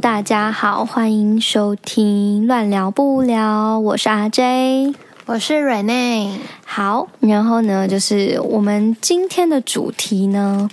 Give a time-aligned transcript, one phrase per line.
[0.00, 4.94] 大家好，欢迎收听乱聊不无聊，我是阿 J，
[5.26, 6.36] 我是 Renee。
[6.64, 10.68] 好，然后呢，就是我们今天的主题呢，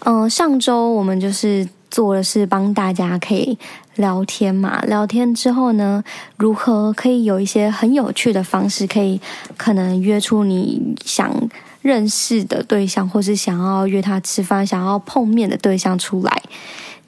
[0.00, 3.56] 嗯、呃，上周我们就是做的是帮大家可以
[3.94, 6.04] 聊天嘛，聊天之后呢，
[6.36, 9.18] 如何可以有一些很有趣的方式，可以
[9.56, 11.32] 可能约出你想
[11.80, 16.42] 认识的对象，或是想要约他吃饭、想要碰面的对象出来。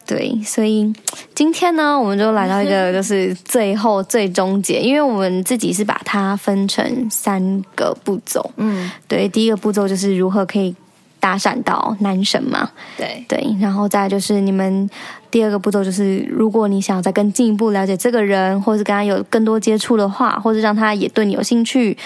[0.07, 0.91] 对，所以
[1.35, 8.51] 今天呢，我们就来到一个就是最后最终结，因为我们自己是把它分成三个步骤。
[8.57, 10.75] 嗯，对，第一个步骤就是如何可以
[11.21, 12.71] 搭讪到男神嘛。
[12.97, 14.89] 对对，然后再就是你们
[15.31, 21.97] 第二个步骤就是，如果你想要再更进一步了解这个人，或是跟他有更多接触的话，或者让他也对你有兴趣，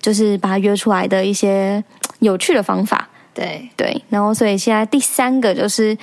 [0.00, 1.82] 就是把他约出来的一些
[2.20, 3.08] 有趣的方法。
[3.34, 5.96] 对对，然后所以现在第三个就是。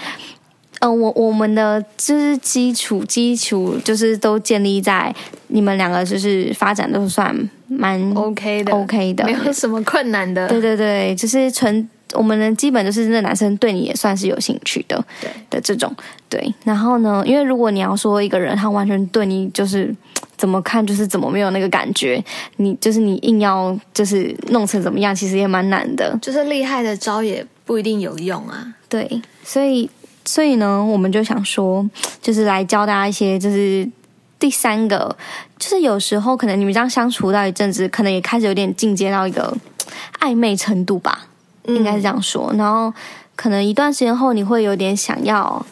[0.81, 5.13] 嗯、呃，我我们的就是基础基础就是都建立在
[5.47, 7.35] 你们两个就是发展都算
[7.67, 10.47] 蛮 OK 的 OK 的，没有什么困难的。
[10.47, 15.93] 对对对，就是纯我们的基本就是那男生对你也算是有兴趣的，对的这种
[16.27, 16.53] 对。
[16.63, 19.93] 然后呢，因为如果你要说一个人他完全对你就是
[20.37, 22.23] 怎么看就是怎么没有那个感觉，
[22.57, 26.17] 你就是你硬要就是弄成怎么样，其实也蛮难的。
[26.21, 28.75] 就是厉害的招也不一定有用啊。
[28.87, 29.89] 对，所以。
[30.25, 31.89] 所以呢，我们就想说，
[32.21, 33.89] 就是来教大家一些，就是
[34.37, 35.15] 第三个，
[35.57, 39.57] 就是有时候可能你们这样相处到一阵子，可能也开始有点进阶到一个
[40.19, 41.28] 暧昧程度吧，
[41.65, 42.53] 应该是这样说。
[42.57, 42.93] 然后
[43.35, 45.65] 可能一段时间后，你会有点想要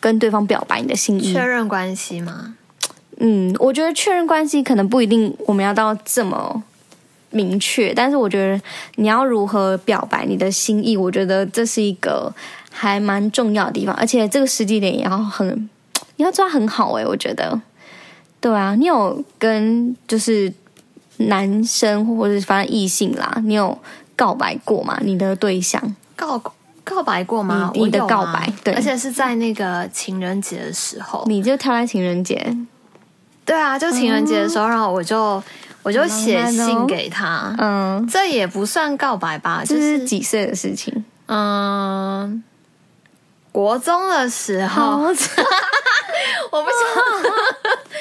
[0.00, 2.54] 跟对方表白你的心意，确认关系吗？
[3.18, 6.62] 嗯，我觉得确认关系可能不一定我们要到这么
[7.30, 8.60] 明确，但是我觉得
[8.96, 12.32] 你要如何表白你的心意，我觉得这是一个。
[12.76, 15.70] 还蛮重要的地方，而且这个时机点也要很，
[16.16, 17.60] 你要抓很好诶，我觉得，
[18.40, 20.52] 对啊，你有跟就是
[21.18, 23.78] 男生或者是反正异性啦，你有
[24.16, 24.98] 告白过吗？
[25.02, 26.40] 你的对象告
[26.82, 27.70] 告白过吗？
[27.74, 32.56] 你，你的告白，对，而且是在那个情人节的时候，你就挑在情人节，
[33.44, 35.42] 对啊，就情人节的时候，然后我就
[35.82, 39.62] 我就写信给他，嗯，这也不算告白吧？
[39.64, 41.04] 这是几岁的事情？
[41.26, 42.42] 嗯。
[43.52, 45.44] 国中的时候， 我不知道。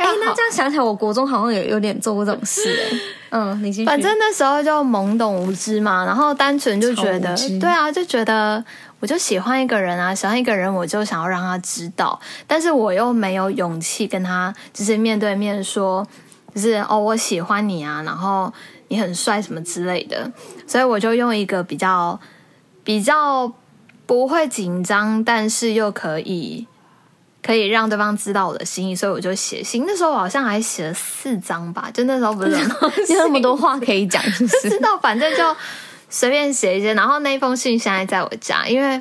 [0.00, 2.74] 哎、欸，那这样想起来，我国中好像也有点做过这种事。
[3.30, 3.84] 嗯，你。
[3.84, 8.64] 反正那时候就懵懂无知嘛，然后单纯就觉得，对啊，就觉得
[8.98, 16.06] 我就喜欢一个人啊，喜欢一个人，我就想要让他知道，但是我又没有勇气跟他就是面对面说，
[16.54, 18.52] 就是哦，我喜欢你啊，然后
[18.88, 20.32] 你很帅什么之类的，
[20.66, 22.18] 所以我就用一个比较
[22.82, 23.52] 比较。
[24.06, 26.66] 不会紧张，但是又可以
[27.42, 29.84] 可以让对方知道我的心意，所以我就写信。
[29.86, 32.50] 那时候我好像还写了四张吧，就那时候不是
[33.12, 34.70] 有那么多话可以讲，是不是？
[34.70, 35.56] 知道，反正就
[36.08, 36.92] 随便写一些。
[36.94, 39.00] 然后那封信现在在我家，因为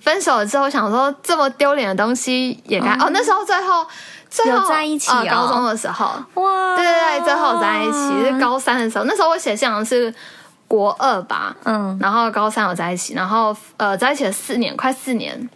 [0.00, 3.10] 分手了之后想说这么丢脸的东西也该哦，哦。
[3.12, 3.86] 那时候最后
[4.28, 9.04] 最后在一起、哦呃，高中的时候哇，对对对，最后在一起是高三的时候。
[9.04, 10.14] 那时候我写信好像是。
[10.70, 15.50] 国二吧，嗯，然后高三有在一起，然后呃，在一起了四年，快四年，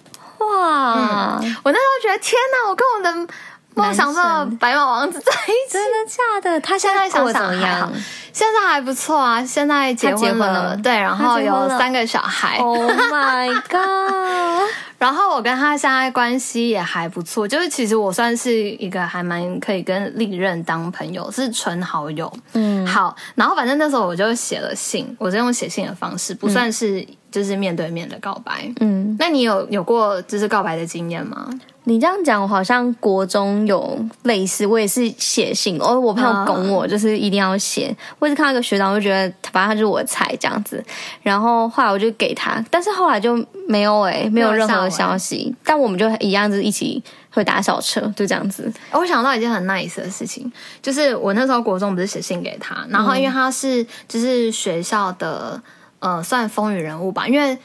[0.46, 1.38] 哇！
[1.42, 3.32] 嗯、我那时候觉得天哪，我跟我的
[3.74, 6.60] 梦想中的白马王子在一起，真的假的？
[6.60, 7.92] 他现在过得怎么样？
[8.32, 12.58] 现在还不错啊，现在结婚了，结婚了对，然后有三个小孩。
[12.58, 14.68] Oh my god！
[14.98, 22.32] 然后我跟他现在关系也还不错，就是其实我算是一个还蛮可以跟历任当朋友，是纯好友。
[22.54, 28.72] 嗯，好，然后反正那时候我就写了信，我是用写信的方式，不算是就是面对面的告白。
[28.78, 31.50] 嗯，那你有有过就是告白的经验吗？
[31.82, 37.94] 你这样讲，我好像国中有类似，我也是写信，哦，我朋友拱我，就是一定要写。
[38.20, 40.82] 我也是看到一个学长，我就觉得反正他就是我的菜这样子，
[41.22, 45.52] 然后后来我就给他，但是后来就没有哎、欸，没有任何消息。
[45.64, 48.72] 但我们就一样，就是一起会打小车，就这样子。
[48.92, 50.50] 我想到一件很 nice 的事情，
[50.80, 55.60] 就是我那时候国中不是写信给他，然后因为他是就是学校的。
[56.04, 57.56] 呃，算风云人物吧，因为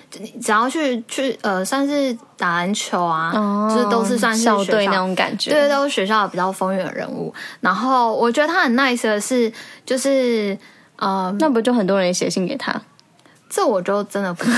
[0.41, 7.33] 只要去去呃，算是打篮球啊，哦、就是都是算是校队那种感觉，对，都是学校比较风云的人物。
[7.59, 9.51] 然后我觉得他很 nice 的是，
[9.85, 10.57] 就是
[10.95, 12.81] 呃，那不就很多人写信给他？
[13.49, 14.57] 这我就真的不知道，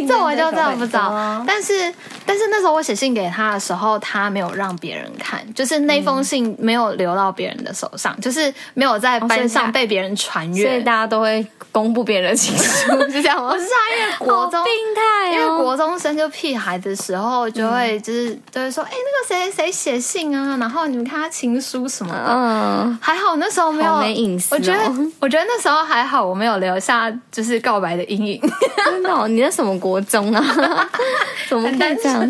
[0.08, 1.44] 这我就真的不知道。
[1.46, 1.92] 但是，
[2.24, 13.52] 但是那时候我写信给他的时候，他没有让别人看，就是那封信没有留到别人的手上，嗯、就是没有在班上被别人传阅，所以大家都会公布别人的情书，是这样吗？
[13.52, 22.24] 不是啊，因为国中病态、哦，因为国中生就屁孩的时候，就会就是、嗯、就会说，哎、欸，那个谁谁写信啊，然后你们看他情书什么的。
[22.26, 24.90] 嗯，还好那时候没有没隐私、哦，我觉得
[25.20, 27.12] 我觉得那时候还好，我没有留下。
[27.34, 28.40] 就是告白的阴影，
[28.84, 29.26] 真的、哦？
[29.26, 30.88] 你在什么国中啊？
[31.50, 32.28] 怎么可以这样？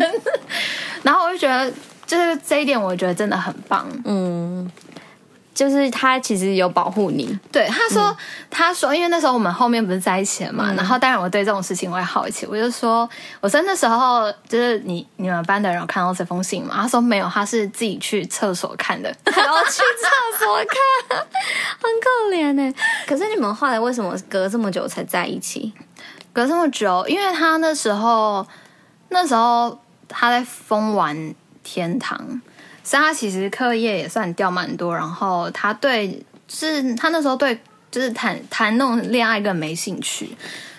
[1.03, 1.71] 然后我就觉得，
[2.07, 3.87] 就是这一点，我觉得真的很棒。
[4.03, 4.67] 嗯，
[5.55, 7.39] 就是他其实有保护你。
[7.51, 8.17] 对，他说，嗯、
[8.51, 10.65] 他说，因为那时候我们后面不是在一起了嘛。
[10.71, 13.09] 嗯、然后，当然我对这种事情我也好奇，我就说，
[13.39, 16.75] 我说那时候就是你你们班的人有看到这封信吗？
[16.81, 20.57] 他说没有，他是自己去厕所看的， 然后去厕所
[21.09, 21.17] 看，
[21.79, 22.73] 很可怜呢。
[23.07, 25.73] 可是你们后来为什么隔这么久才在一起？
[26.33, 28.45] 隔这么久，因为他那时候
[29.07, 29.79] 那时候
[30.09, 32.41] 他在封完天堂，
[32.85, 34.95] 所以他其实课业也算掉蛮多。
[34.95, 36.07] 然后他对，
[36.47, 37.59] 就是他那时候对，
[37.91, 40.29] 就是谈谈那种恋爱更没兴趣。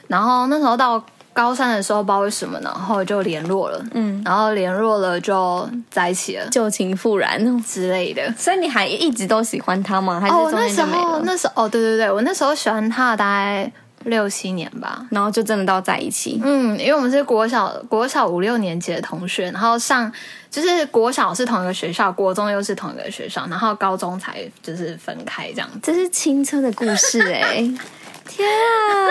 [0.06, 8.32] 然后那时候到高三的时候，不知道为什么，然后就联络了，嗯，然后联络了就在一起了，旧情复燃之类的。
[8.38, 10.18] 所以你还一直都喜欢他吗？
[10.30, 13.70] 哦，那时候，那时候，哦，对对对，我那时候喜欢他大概
[14.06, 16.40] 六七年吧，然后就真的到在一起。
[16.42, 20.10] 嗯，因为我们是国小国小五六年级的同学，然后上
[20.50, 25.68] 就是国小是同一个学校，国中又是同一个学校，然后高中才就是分开这样。
[25.82, 27.74] 这是青春的故事哎、欸！
[28.28, 28.48] 天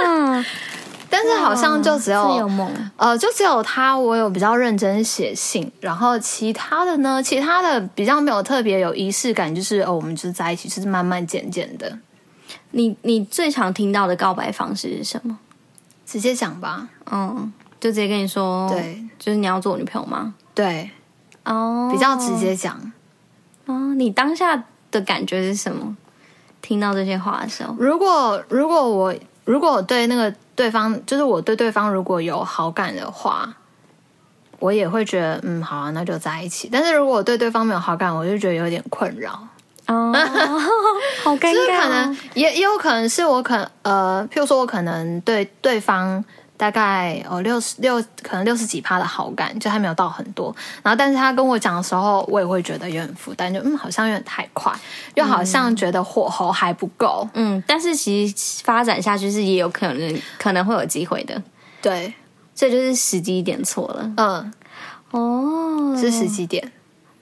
[0.04, 0.46] 啊！
[1.10, 11.98] 但是好像就只有，有呃，就只有他，我有比较认真写信，然后其他的呢，其他的比较没有特别有仪式感，就是哦，我们就是在一起，就是慢慢渐渐的。
[12.76, 15.38] 你你最常听到的告白方式是什么？
[16.06, 20.36] 直接讲吧，嗯，就直接跟你说，对，就是你要做我女朋友吗？
[20.54, 20.92] 对，
[21.46, 22.80] 哦，比较直接讲。
[23.66, 25.96] 哦，你当下的感觉是什么？
[26.62, 30.34] 听到这些话的时候，如果如果我如果我对那个。
[30.56, 33.54] 对方就是我对对方如果有好感的话，
[34.60, 36.70] 我也会觉得嗯好啊，那就在一起。
[36.72, 39.46] 但是如果我对对方没有好感，我就觉得有点困扰
[39.88, 40.14] 哦，
[41.24, 41.54] 好尴尬。
[41.54, 46.24] 就是可能也也有可能是我可能呃，譬如说我可能对对方。
[46.58, 50.56] 大概哦六十六，可能六十几趴的好感，就还没有到很多。
[50.82, 54.72] 然后，但是他跟我讲的时候，我也会觉得有点负担，就嗯，好像有点太快，
[55.16, 57.28] 又好像觉得火候还不够。
[57.34, 61.44] 嗯，但是其实发展下去是也有可能可能会有机会的。
[61.82, 62.14] 对，
[62.56, 64.10] 这就是时机点错了。
[64.16, 64.54] 嗯，
[65.12, 66.72] 哦，是时机点。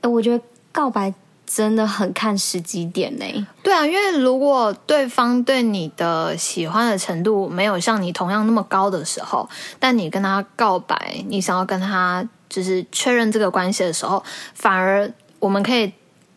[0.01, 1.12] 哎，我觉得告白。
[1.55, 3.47] 真的很看时机点呢。
[3.61, 9.47] 对啊，因为如果对方对你的喜欢的程度没有像你同样那么高的时候，
[9.79, 14.23] 但你跟他告白，你想要跟他就是确认这个关系的时候，
[14.55, 15.91] 反而我们可以，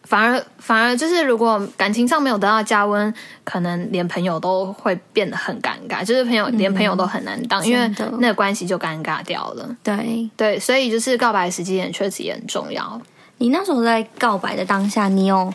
[0.04, 3.12] 反而反而就是如果感情上没有得到加温，
[3.42, 7.88] 可能连朋友都会变得很尴尬，就是朋友连朋友都很难当，嗯、因为
[8.18, 9.76] 那个关系就尴尬掉了。
[9.82, 13.00] 对对，所以就是告白时机点确实也很重要。
[13.38, 15.52] 你那时候在告白的当下，你有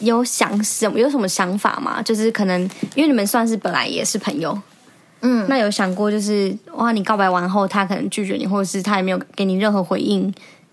[0.00, 0.98] 有想什么？
[0.98, 2.02] 有什么想法吗？
[2.02, 2.60] 就是可能
[2.94, 4.58] 因为你们算是本来也是朋友，
[5.22, 10.32] 嗯，那有想过就是哇，你告白完后他可能拒绝你，或者是他也没有给你任何回应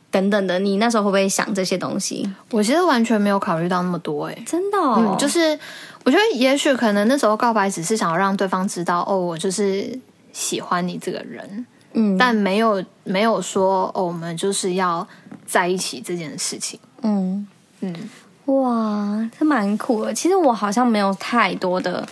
[0.10, 2.30] 等等的，你那时候会不会想这些东西？
[2.52, 5.58] 我其实完全没有考虑到那么多，哎，真的，哦，嗯，就是
[6.04, 9.98] 我觉得也许可能那时候告白只是想要让对方知道，哦，我就是
[10.32, 11.66] 喜欢你这个人。
[11.94, 15.08] 嗯，但没有没有说哦，我们就是要
[15.48, 16.80] 在一起这件事情。
[17.02, 17.48] 嗯
[17.80, 17.96] 嗯，
[18.46, 20.14] 哇，这蛮酷的。
[20.14, 22.08] 其实我好像没有太多的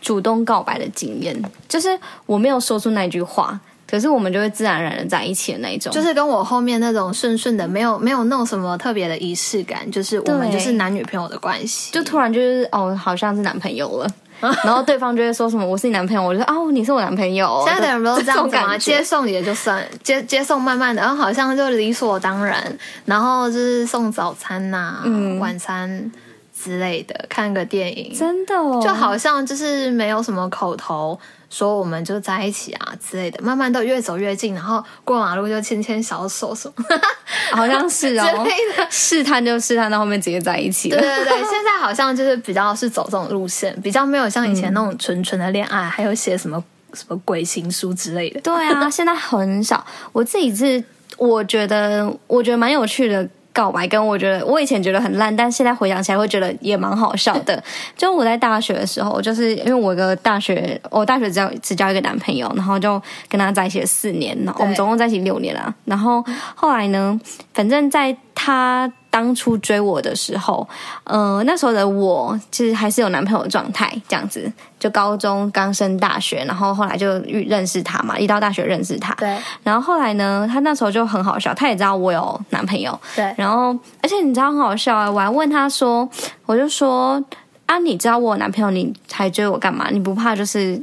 [0.00, 3.58] 主动告白的经验，就是我没有说出那句话，
[3.88, 5.92] 可是我们就会自然而然的在一起的那一种。
[5.92, 14.10] 就是跟我后面那种顺顺的，没有没有弄什么特别的仪式感，就是我们就是男女朋友的关系，就突然就是哦，好像是男朋友了。
[14.64, 17.62] 然后对方就会说什么“我是你男朋友”，我就说“哦，你是我男朋友”。
[17.66, 18.76] 现在的人不都这样子吗？
[18.78, 22.62] 接送也就算接接送，慢慢的，然后好像就理所当然。
[23.04, 26.10] 然后就是送早餐呐、啊、嗯、晚餐
[26.56, 31.18] 之类的，看个电影，真的、哦、就好像就是没有什么口头。
[31.50, 36.84] 说我们就在一起啊之类的，慢慢都越走越近，然后过马路就牵牵小手什么，
[37.52, 38.46] 好像是哦，
[38.90, 40.98] 试探就试探到后面直接在一起了。
[40.98, 46.62] 对对对，现在好像就是比较是走这种路线，比较没有像以前那种纯纯的恋爱，嗯、还有写什么
[46.92, 48.40] 什么鬼情书之类的。
[48.42, 49.84] 对啊，现在很少。
[50.12, 50.82] 我自己是
[51.16, 53.28] 我觉得我觉得蛮有趣的。
[53.58, 57.60] 告白，跟我觉得我以前觉得很烂，但现在回想起来会觉得也蛮好笑的。
[57.98, 65.74] 就我在大学的时候，就是因为我一个大学，我大学只要只交一个男朋友，然后就跟他在一起了四年，然后我们总共在一起六年了。
[65.84, 66.24] 然后
[66.54, 67.20] 后来呢，
[67.52, 68.88] 反正在他。
[69.10, 70.68] 当初追我的时候，
[71.04, 86.08] 呃，那时候的我其实还是有男朋友的状态，这样子，就高中刚升大学，然后后来就遇认识他嘛，一到大学认识他，对，然后后来呢，他那时候就很好笑，他也知道我有男朋友，对，然后而且你知道很好笑啊，我还问他说，
[86.46, 87.22] 我就说
[87.66, 89.88] 啊，你知道我有男朋友，你还追我干嘛？
[89.90, 90.80] 你不怕就是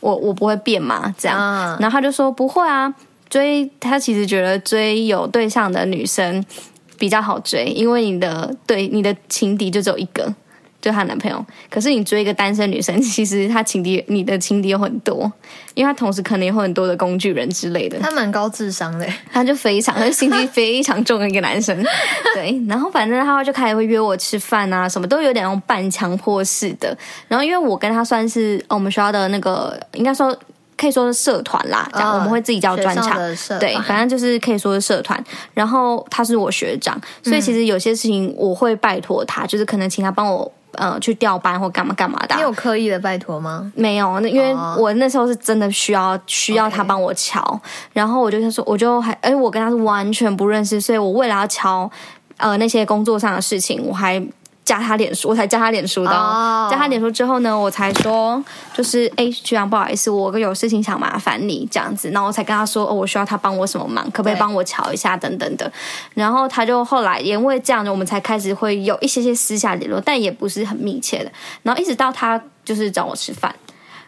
[0.00, 1.14] 我我不会变吗？
[1.16, 2.92] 这样，嗯，然后他就说不会啊，
[3.28, 6.44] 追他其实觉得追有对象的女生。
[6.98, 10.32] 比较好追，因为你的对你的情敌就只有一个，
[10.86, 11.44] 就她男朋友。
[11.68, 15.30] 可是你追一个单身女生， 其实她情敌，你的情敌有很多，
[15.74, 17.98] 因为她同时可能也有很多的工具人之类的。
[17.98, 21.76] 她蛮高智商的，他就非常， 他心机非常重的一个男生。
[22.34, 26.96] 对，然后反正他就开始会约我吃饭啊，什么都有点那种半强迫式的。
[27.26, 30.36] 然后因为我跟他算是我们学校的那个，应该说。
[30.78, 33.18] 可以说是社团啦，这样我们会自己叫专场，
[33.58, 35.18] 对，反正就是可以说是社团。
[35.54, 42.34] 然后他是我学长，所以其实有些事情我会拜托他，就是可能请他帮我呃去调班或干嘛干嘛的。
[42.36, 43.70] 你有刻意的拜托吗？
[43.74, 47.60] 没有，那因为我那时候是真的需要需要他帮我敲，
[47.92, 51.90] 然后我就说我就还，哎，我跟他是完全不认识，所以我为了要敲
[52.36, 54.22] 呃那些工作上的事情，我还。
[54.66, 56.10] 加他脸书，我才加他脸书的。
[56.10, 56.70] Oh.
[56.70, 58.42] 加他脸书之后呢，我才说，
[58.74, 62.10] 就是哎，学长，不好意思，我有事情想麻烦你这样子。
[62.10, 65.72] 然后我才跟他说，哦，我需要他帮我什么忙，可不可以帮我瞧一下等等的。
[66.14, 71.30] 然后他就后来因为这样，我们才开始会有一些些私下联络，但也不是很密切的。
[71.62, 73.54] 然后一直到他就是找我吃饭，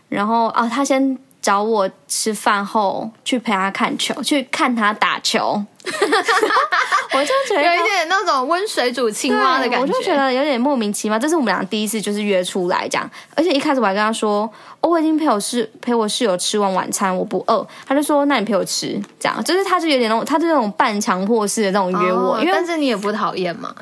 [0.08, 1.16] 然后啊，他先。
[1.40, 11.18] 找我吃饭后去陪他看球，去看他打球， 我就觉得有一点那种温水煮青蛙的感觉，我就觉得有点莫名其妙。
[11.18, 17.66] 这是我们俩第一次就是约出来这样，而且一开始我还跟他说，哦，我已经陪我室陪我室友吃完晚餐，我不饿。
[17.86, 23.72] 他就说，那你陪我吃，这样就是他就有点那种，他就那种半强迫式的那种约我，哦、因为但是你也不讨厌嘛，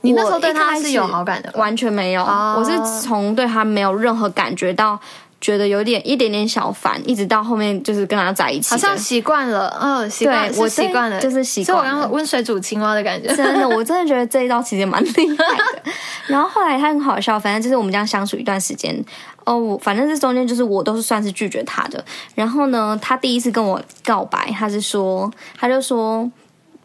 [0.00, 4.98] 你那时候对他是有好感的，完全没有，哦、我是从对他没有任何感觉到。
[5.44, 11.66] 觉得有点一点点小烦，一直到后面就是跟他在一起，好像习惯了，嗯，习惯，我习惯了，就是习惯。
[11.66, 15.92] 所以我刚刚温水煮青蛙的感觉，真的，我真的觉得这一招其实蛮厉害的。
[16.28, 18.98] 然后后来他很好笑，反正就是我们这样相处一段时间，
[19.44, 22.02] 哦，反正这中间就是我都是算是拒绝他的。
[22.34, 26.30] 然后呢，他第一次跟我告白，他是说，他就说。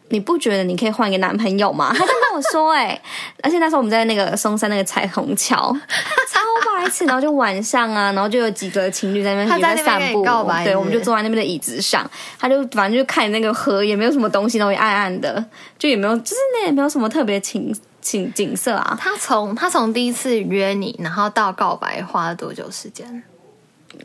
[0.10, 1.92] 你不觉得你可以换一个男朋友吗？
[1.98, 3.02] 他就跟我说、欸，哎，
[3.44, 5.56] 而且那时候我们在那个松山那个彩虹桥，
[6.30, 6.40] 超
[6.76, 10.24] 白痴，然后就晚上啊，然后就有几个情侣在那边也在散步，
[10.64, 15.44] 对，我们就坐在那边的椅子上，他就反正就看那个河，也没有什么东西，然后也暗暗的，
[15.78, 18.98] 就也没有，就是那也没有什么特别情景景色啊。
[19.00, 23.24] 他从他从第一次约你，然后到告白花了多久时间？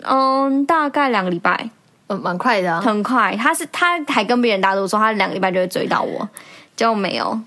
[0.03, 1.71] 嗯，大概两个礼拜。
[2.09, 3.37] 嗯，蛮快的，啊，很快。
[3.37, 6.29] 他是他还跟别人打赌说，他两个礼拜就会追到我，
[6.77, 7.39] 结果没有。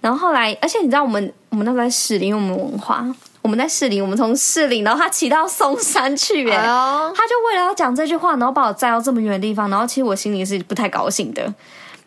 [0.00, 3.04] 然后后来，而且你知道，我们我们那时候在士林，因为我们文化，
[3.42, 11.42] 我们在士林，我们从士林，然后他骑到松山去，哎，他就为了要讲这句话，然后把我载到这么远的地方，然后其实我心里是不太高兴的。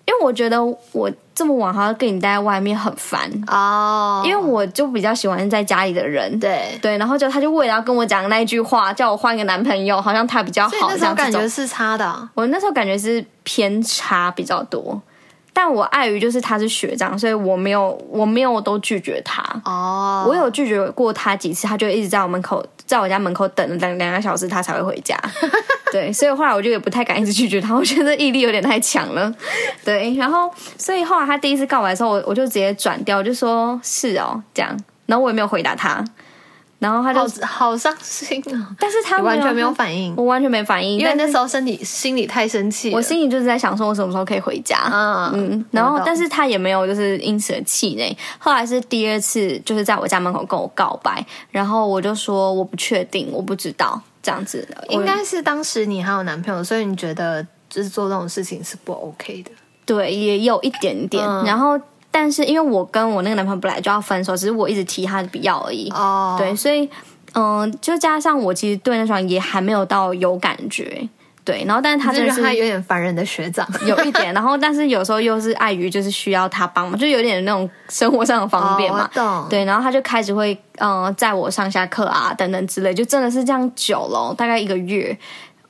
[0.06, 4.30] 因为我觉得我这么晚还要跟你待在外面很烦哦，oh.
[4.30, 12.30] 因为我就比较喜欢在家里的人，对对，然后就他就为了要跟我讲那一句话，叫我换一个男朋友，好像他比较好，那时候感觉是差的啊。
[12.34, 15.02] 我那时候感觉是偏差比较多。
[15.62, 20.24] 但我碍于就是他是学长，所以我没有我没有都拒绝他哦。
[20.24, 20.32] Oh.
[20.32, 25.20] 我有拒绝过他几次，他就一直在我门口，在我家门口等了两两个小时，他才会回家。
[25.92, 29.30] 对，所以后来我就也不太敢一直拒绝他，我觉得毅力有点太强了。
[29.84, 34.74] 对，然后所以后来他第一次告白的时候，我我就直接转掉，我就说是哦这样，
[35.08, 36.02] 然后我也没有回答他。
[36.80, 38.74] 然后他就好，好伤心啊！
[38.80, 42.90] 但是他完全没有反应，我完全没反应，因为那时候身体心里太生气。
[42.94, 44.90] 我心里就是在想说，我什么时候可以回家？
[44.92, 45.66] 嗯嗯。
[45.72, 48.18] 然后，但是他也没有就是因此而气馁。
[48.38, 54.66] 后来是第二次，就是在我家门口跟我告白，然后我就说我不确定，我不知道这样子。
[54.88, 59.52] 应该是当时你还有男朋友，所以你觉得就是做这种事情是不 OK 的。
[59.86, 61.28] 对，也有一点点。
[61.28, 61.78] 嗯、然后。
[62.12, 65.90] 但是因为我跟我那个男朋友本来就要分手，只是我一直提他的必要而已。
[65.92, 66.90] 哦，对，所以
[67.34, 71.08] 嗯、呃，就加上我其实对那双也还没有到有感觉，
[71.46, 71.64] 对。
[71.66, 74.34] 然后，但是他就是他有点烦人的学长， 有一点。
[74.34, 79.10] 然后，但是有时候又是碍于就是需要他帮忙，就有点那种生活上的方便嘛。
[79.16, 85.18] 哦、对，然后他就开始会嗯载我上下课啊等等之类，就真的是这样久了，大概一个月。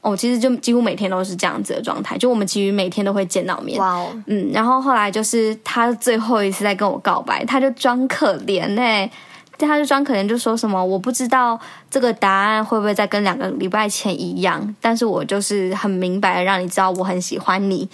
[0.02, 3.78] 哦，其实就几乎每天都是这样子的状态，就我们其实每天都会见到面。
[3.78, 9.12] 哇哦，嗯，然后后来就是他最后一次在跟我告白，他就装可怜呢、欸，
[9.58, 17.90] 他就装可怜，就说什么我不知道这个答案会不会再跟两个礼拜前一样，但是我就是很明白的让你知道我很喜欢你。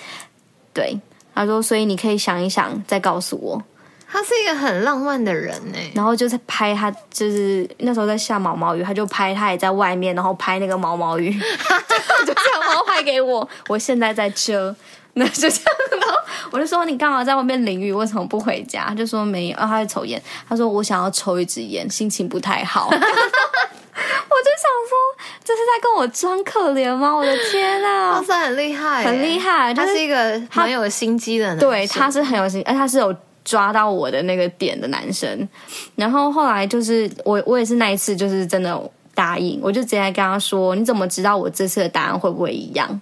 [0.72, 1.00] 对，
[1.34, 3.64] 他说，所以你可以想一想再告诉我。
[4.08, 11.32] 他是一个很浪漫的人呢，然后就在拍他，就是那时候在下毛毛雨，他就拍他也在外面，然后拍那个毛毛雨，
[12.26, 13.48] 就这样猫拍给我。
[13.68, 14.74] 我现在在遮，
[15.14, 15.66] 那就这样，
[16.00, 16.16] 然后
[16.52, 18.86] 我就说你干嘛在外面淋雨，为什么不回家？
[18.88, 20.22] 他就说没有，他在抽烟。
[20.48, 22.88] 他说我想要抽一支烟，心情不太好。
[22.92, 24.98] 我就想说，
[25.44, 27.14] 这是在跟我装可怜吗？
[27.14, 31.58] 我的天啊，他是很厉害，很厉害，他是一个很有心机的人。
[31.58, 33.14] 对，他是很有心，而他是有。
[33.46, 35.48] 抓到我的那个点的男生，
[35.96, 43.00] 然后后来就是我，我也是那一次就是真的答应，我就直接跟他说：“你怎么知道我这次的答案会不会一样？”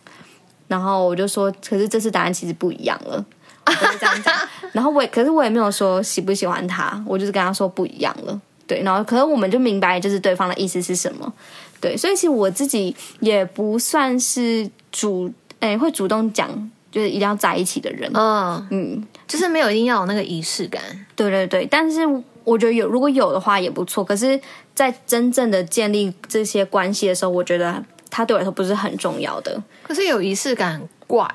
[0.68, 3.26] 然后我就说：“可是这次答案其实不一样了。”
[3.66, 4.36] 我就这样讲。
[4.74, 8.42] 然后我也，可是我也没有说喜不喜欢他，我就是跟他说不一样了。
[8.68, 11.32] 对，然后可能我们就明白就是对方的意思是什么。
[11.80, 16.50] 对，所以其实我自己也不算是主，哎，会主动讲。
[16.94, 20.80] 就是一定要在一起的人，嗯嗯，就是没有一定要有那个仪式感，
[21.16, 21.66] 对对对。
[21.66, 22.02] 但是
[22.44, 24.04] 我觉得有，如果有的话也不错。
[24.04, 24.40] 可是，
[24.76, 29.60] 在真正的建立这些关系的时候，我觉得他对我来说不是很重要的。
[29.82, 31.28] 可是有仪式感很怪，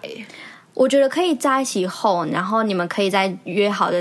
[0.74, 4.00] 我觉得可以在一起后，然后你们可以再约好的，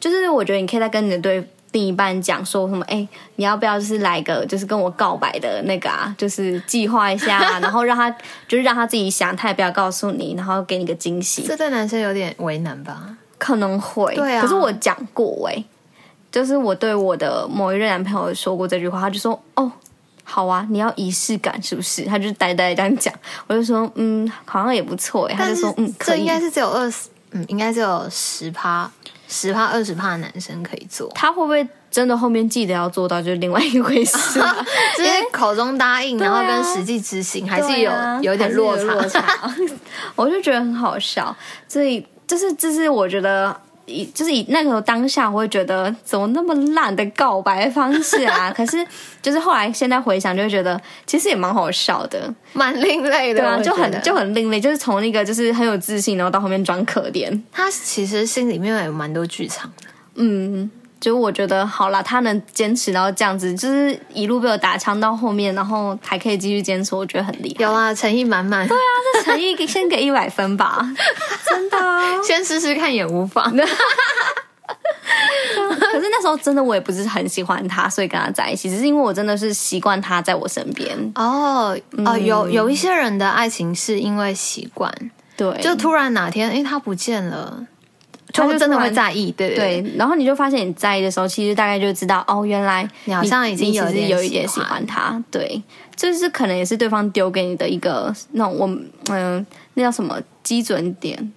[0.00, 1.48] 就是我觉得你可以再跟你的对。
[1.72, 2.84] 另一半讲说什么？
[2.86, 3.06] 哎，
[3.36, 6.14] 你要不要就是来个就是跟我告白的那个啊？
[6.16, 8.10] 就是计划一下， 然后让他
[8.48, 11.42] 就是让他自己想，他也不要告诉你，然后给你个惊喜。
[11.42, 13.16] 这对男生有点为难吧？
[13.38, 14.40] 可能会，对啊。
[14.40, 15.64] 可是我讲过哎，
[16.32, 19.70] 就是我对我的某一任男朋友说过这句话，他就说：“哦，
[20.24, 23.12] 好啊，你要仪式感是不是？”他就呆呆这样讲，
[23.46, 28.90] 我就说：“嗯，好像也不错哎。”他就说：“嗯，可以。”这应该是只有二十，嗯，应该只有十趴。
[29.28, 34.40] 十趴二十趴的男生可以做，他会不会真的后面记得要做到，就是另外一回事。
[34.96, 37.90] 就是口中答应，然后跟实际执行还是有
[38.22, 38.84] 有一点落差。
[38.84, 39.24] 落 差
[40.14, 41.34] 我就觉得很好笑，
[41.68, 43.60] 所以就是这是我觉得。
[43.86, 48.52] 以就是以那个当下，我会觉得怎么那么烂的告白方式啊？
[48.54, 48.84] 可是
[49.22, 57.40] 就是后来现在回想，就会觉得其实也蛮好笑的， 蛮另类的，对啊，就很就很另类，就是从那个就是很有自信，然后到后面装可怜。
[57.50, 60.70] 他其实心里面有蛮多剧场的，嗯。
[60.98, 67.64] 就我觉得好啦，他能坚持到这样子，就是一路被我打枪到后面，然后还可以继续坚持，我觉得很厉害。
[67.64, 68.66] 有啊，诚意满满。
[68.66, 68.80] 对啊，
[69.14, 70.80] 这诚意先给一百分吧，
[71.48, 72.22] 真的、哦。
[72.24, 73.44] 先试试看也无妨。
[75.78, 80.96] 可是那时候真的我也不是很喜欢他，所以跟他在一起，只是因为我真的是习惯他在我身边。
[81.14, 84.92] 哦哦，有有一些人的爱情是因为习惯，
[85.36, 87.64] 对，就突然哪天哎他不见了。
[88.36, 95.62] 他就真的会在意，对对，然后你就发现你在意的时候，其实大概就知道哦，原来你好像已经有点有一点喜欢他，对，
[95.94, 101.32] 就是可能也是对方丢给你的一个那种我们嗯、呃，那叫什么基准点？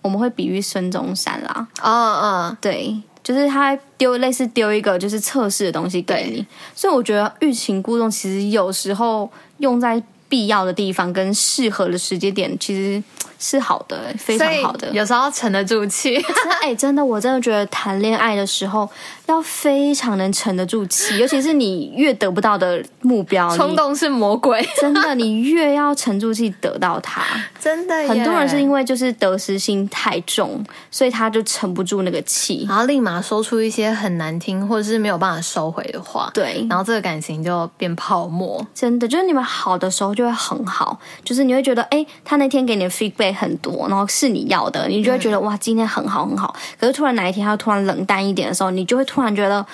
[0.00, 13.02] 我们会比喻孙中山啦，哦哦，对，就是他丢类似丢一个就是测试的东西给你，所以我觉得欲擒故纵其实有时候用在必要的地方跟适合的时间点，其实。
[13.40, 14.90] 是好的，非常好的。
[14.90, 16.16] 有时候要沉得住气。
[16.60, 18.90] 哎，真的，我真的觉得谈恋爱的时候
[19.28, 24.66] 要非常能沉得住气， 尤其是你越得不到的目标，冲动是魔鬼。
[24.80, 27.22] 真的，你越要沉住气得到它。
[27.60, 36.30] 真的，很多人是因为就是得失心太重，所以他就沉不住那个气，然后立马说出一些很难听或者是没有办法收回的话。
[36.34, 38.66] 对，然后这个感情就变泡沫。
[38.74, 43.28] 真的，就是你们好的时候就会很好，就是你会觉得，哎，他那天给你的 feedback。
[43.38, 46.56] 很多，然后是你要的，你就会觉得哇，今天很好很好。
[46.80, 49.64] 可是突然哪一天他突然冷淡一点的时候，你就会突然觉得，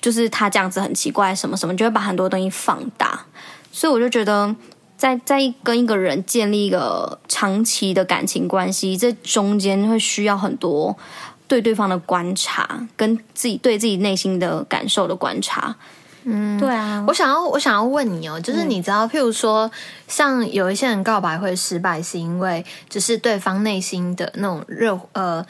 [0.00, 3.24] 就是他这样子很奇怪，什么什么，就会把很多东西放大。
[3.72, 4.54] 所以我就觉得，
[4.96, 10.96] 在在跟一个人建立一个长期的感情关系，这中间会需要很多
[11.46, 15.76] 对对方的观察，跟自己对自己内心的感受的观察。
[16.24, 19.70] 嗯，对啊，我想要我想要问你哦，就是你知道，譬如说，
[20.06, 25.42] 像有一些人告白会失败，是因为就是对方内心的那种热呃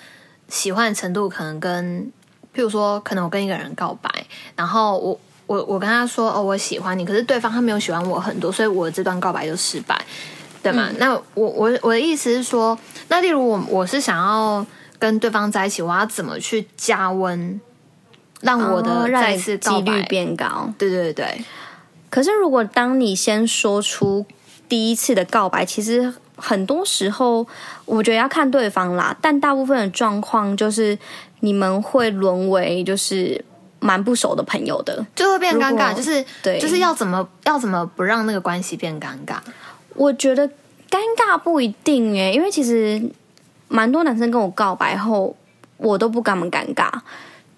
[0.48, 2.12] 喜欢程度，可能跟
[2.54, 4.10] 譬如说，可能我跟一个人告白，
[4.56, 10.00] 然后我我我跟他说哦，我喜欢你，可是对方他没有喜欢我很多，所以我这段告白就失败，
[10.62, 10.88] 对吗？
[10.90, 14.64] 嗯、那我我我的意思是说，那例如我我是想要
[14.98, 17.60] 跟对方在一起，我要怎么去加温？
[18.42, 21.44] 让我的再次几率变高，对对对。
[22.08, 24.24] 可是如果当你先说出
[24.66, 27.46] 第一次的告白，其实很多时候
[27.84, 30.98] 我觉得要看对方啦，但大部分的状况就是
[31.40, 33.44] 你们会沦为就是
[33.80, 39.36] 蛮不熟的朋友的，就会变尴尬，就是对，就是要怎么要怎么不让那个关系变尴尬？
[39.94, 40.46] 我觉得
[40.88, 43.02] 尴尬不一定诶，因为其实
[43.68, 45.34] 蛮多男生跟我告白后，
[45.76, 46.90] 我都不跟他们尴尬。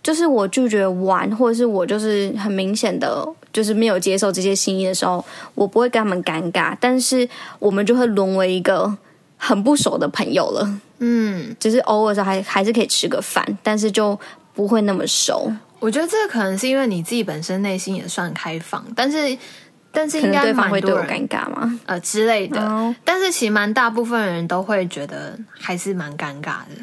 [0.03, 7.29] 就是我拒绝玩，或者是我就是很明显的，就是没有接受这些心意的时候，我不会跟他们尴尬，但是
[7.61, 8.92] 我们就会沦为一个
[9.37, 10.81] 很不熟的朋友了。
[11.04, 14.18] 嗯，就是偶尔时候还还是可以吃个饭，但是就
[14.54, 15.52] 不会那么熟。
[15.80, 19.36] 我觉得这个可能是因为你自己本身内心也算开放，但是
[19.90, 21.76] 但是应该对方会对我尴尬吗？
[21.86, 22.64] 呃之类的。
[22.64, 22.94] Oh.
[23.04, 26.80] 但是其实蛮大部分人都会觉得还是蛮尴尬的。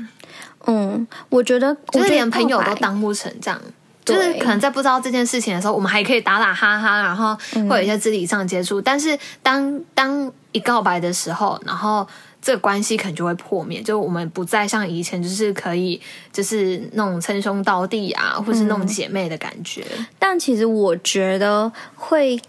[0.67, 3.59] 嗯，我觉得就是连朋友都当不成这样，
[4.03, 7.33] 就是可能在不知道这件事情的时候，我们还可以打打哈哈，然后
[7.69, 8.81] 会有一些肢体上接触。
[8.81, 12.05] 嗯、但是当当一告白的时候，然后
[12.41, 15.99] 这个关系可能就会破灭，就我们不再像以前就是可以
[16.31, 19.83] 就是那种称兄道弟啊，或是那种姐妹的感觉。
[20.17, 22.39] 但其实我觉得会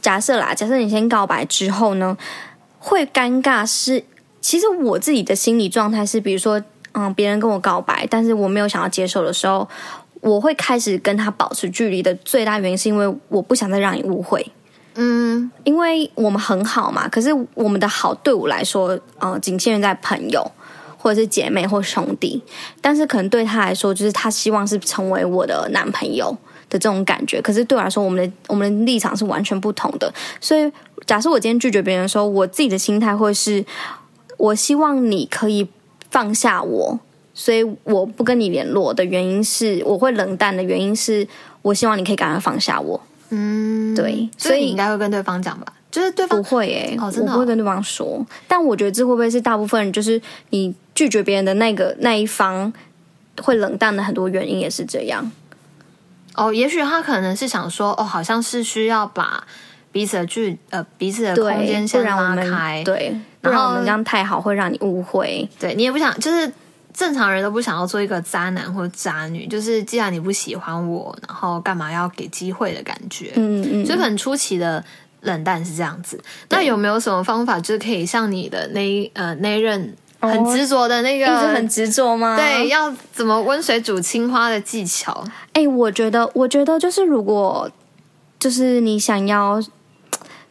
[0.00, 2.16] 假设啦，假设你先告白之后呢，
[2.78, 4.04] 会尴尬是
[4.40, 6.62] 其实我自己的心理状态是，比如说。
[6.92, 9.68] 嗯，别人跟我告白，但是我没有想要接受的时候，
[10.20, 14.44] 我会开始跟他保持距离的最大原因是因为我不想再让你误会。
[15.00, 20.44] 嗯，因为我们很好嘛，可是我们的好对我来说，呃，仅限于在朋友
[20.98, 22.42] 或者是姐妹或兄弟，
[22.80, 26.36] 但是可能对他来说，就是他希望是成为我的男朋友
[26.68, 27.40] 的这种感觉。
[27.40, 30.12] 可是对我来说，我们的我们的立场是完全不同的。
[30.40, 30.70] 所以，
[31.06, 33.64] 假设我今天拒绝别人的时候，我自己的心态会是，
[34.36, 35.68] 我希望你可以。
[36.10, 36.98] 放下我，
[37.34, 41.28] 所以我不跟你联络的原因是，我会冷淡的原因是
[41.60, 42.98] 我希望你可以赶快放下我。
[43.30, 45.72] 嗯，对，所以你应该会跟对方讲吧？
[45.90, 48.24] 就是对方不会诶、欸哦，真的、哦，我不会跟对方说。
[48.46, 52.72] 但我觉得这会不会是大部分人，就是你拒绝别人的那个那一方
[53.40, 55.30] 会冷淡的很多原因也是这样。
[56.34, 59.42] 哦，也许他可能是想说，哦，好像是需要把
[59.90, 63.16] 彼此的距呃彼此的空间先拉开，对。
[63.40, 66.52] 然后我们这样太好会让你误会，对你也不想，就是
[66.98, 74.84] 正常人都不想要做一个渣男或渣女，就是既然你不喜欢我，然后干嘛要给机会的感觉，嗯嗯，所以很出奇的
[75.20, 76.20] 冷淡是这样子。
[76.48, 82.36] 那有没有什么方法，就是可以像你的那呃那一任很执着的那个，一直很执着吗？
[82.36, 85.22] 对，要怎么温水煮青蛙的技巧？
[85.52, 87.70] 哎，我觉得，我觉得就是如果
[88.40, 89.62] 就是你想要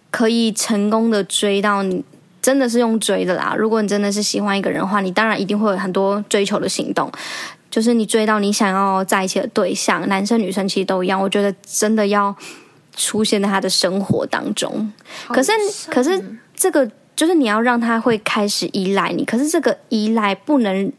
[0.10, 2.06] 可以成功的追到你。
[2.48, 3.54] 真的是用追的啦！
[3.58, 7.12] 如果你真的是喜欢一个人的话，你当然一定会有很多追求的行动。
[7.70, 11.22] 就是你追到你想要在一起的对象，男生女生其实都一样。
[11.22, 12.34] 我觉得真的要
[12.96, 14.90] 出现在他的生活当中。
[15.28, 15.52] 可是，
[15.92, 16.24] 可是
[16.56, 19.26] 这个就是你要让他会开始依赖你。
[19.26, 20.90] 可是这个依赖不能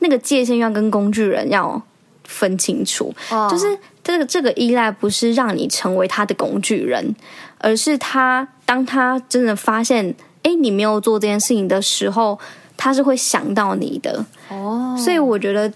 [0.00, 1.80] 那个界限要跟工具人要
[2.24, 3.14] 分清楚。
[3.30, 3.50] Oh.
[3.50, 7.16] 就是这个这个依赖不是让你成为他的工具人，
[7.56, 10.14] 而是他当他真的发现。
[10.48, 12.38] 哎，你没有做这件事情的时候，
[12.74, 14.94] 他是会想到你的哦。
[14.96, 14.98] Oh.
[14.98, 15.70] 所以我觉得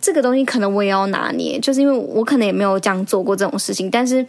[0.00, 3.88] 这个东西可能我也要拿捏，就是因为我可能也没有这样做过这种事情。
[3.88, 4.26] 但是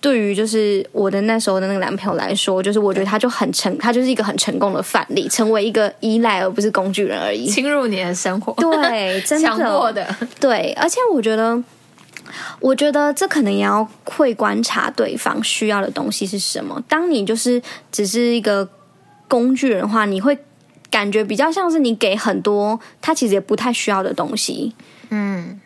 [0.00, 10.04] 对于就是我的那时候的那个男朋友来说，就是我觉得他就很成，他就是一个很成功的范例，成为一个依赖而不是工具人而已，侵入你的生活，对，真的 强迫的，
[10.40, 10.72] 对。
[10.72, 11.62] 而且我觉得，
[12.58, 16.82] 我觉得这可能也要会观察对方需要的东西是什么。
[16.88, 17.62] 当你就是
[17.92, 18.68] 只是一个。
[19.30, 20.36] 工具人的话，你会
[20.90, 24.74] 感觉比较像是你给很多他其实也不太需要的东西，
[25.10, 25.60] 嗯，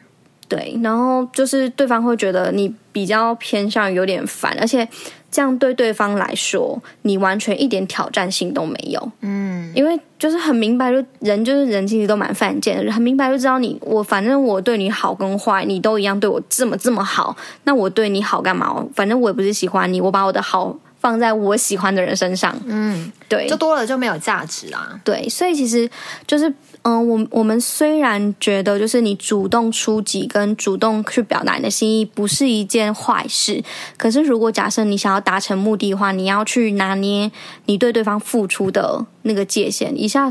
[0.47, 4.87] 对，然后就是对方会觉得你比较偏向于有点烦，而且
[5.31, 18.85] 这样对对方来说，你完全一点挑战性都没有，嗯，因为就是很明白，就人就是人，其实都蛮犯贱的，很明白就知道你我反正我对你好跟坏，你都一样对我这么这么好，那我对你好干嘛？
[18.95, 20.77] 反正我也不是喜欢你，我把我的好。
[21.05, 24.99] 放在我喜欢的人身上，嗯，对，就多了就没有价值啊。
[25.05, 25.87] 对，所以其实
[26.27, 26.49] 就是，
[26.81, 33.63] 嗯、呃，我我们虽然觉得，就是你主动出击跟主动去表达你的心意不是一件坏事，
[33.99, 37.31] 可是如果假设你想要达成目的的话，你要去拿捏
[37.67, 39.93] 你对对方付出的那个界限。
[40.01, 40.31] 一下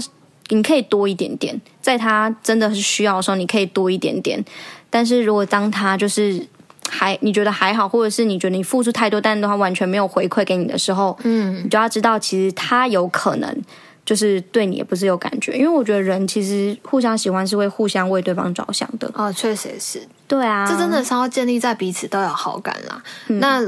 [0.50, 4.44] 你可以多一点点，在他真的是需要的时候，你可以多一点点。
[4.90, 6.48] 但是如果当他就是。
[6.90, 13.62] 还你觉得还好，或者是你觉得你付出太多，但是他完全没有回馈给你的时候，嗯，你就要知道，其实他有可能
[14.06, 19.10] 就是对你也不是有感觉，因为我觉得人其实互相喜欢是会互相为对方着想的。
[19.14, 23.02] 哦，确实也是，对啊，这真的是要建立在彼此都有好感啦。
[23.28, 23.62] 嗯、那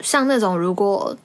[0.00, 1.16] 像那种如果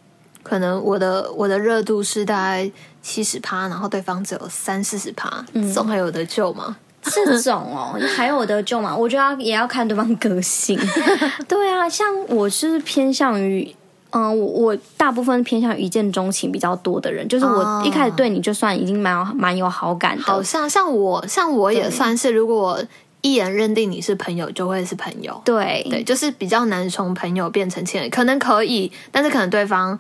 [0.44, 2.72] 可能我的我的热度是大概
[3.02, 6.76] 七十趴，然后对方只有三四十趴，这种还有得救吗？
[7.02, 8.96] 这种哦， 还有得救吗？
[8.96, 10.80] 我觉得也要看对方个性。
[11.48, 13.76] 对啊，像我是偏向于。
[14.12, 20.24] 嗯，我我大部分偏向于一见钟情比较多的人，就是我一开始对你就算已经蛮有蛮有好感的。
[20.24, 22.84] 好像像我像我也算是，如果我
[23.22, 25.40] 一眼认定你是朋友，就会是朋友。
[25.46, 30.00] 对对，就是比较难从朋友变成亲人，可能可以，但是可能对方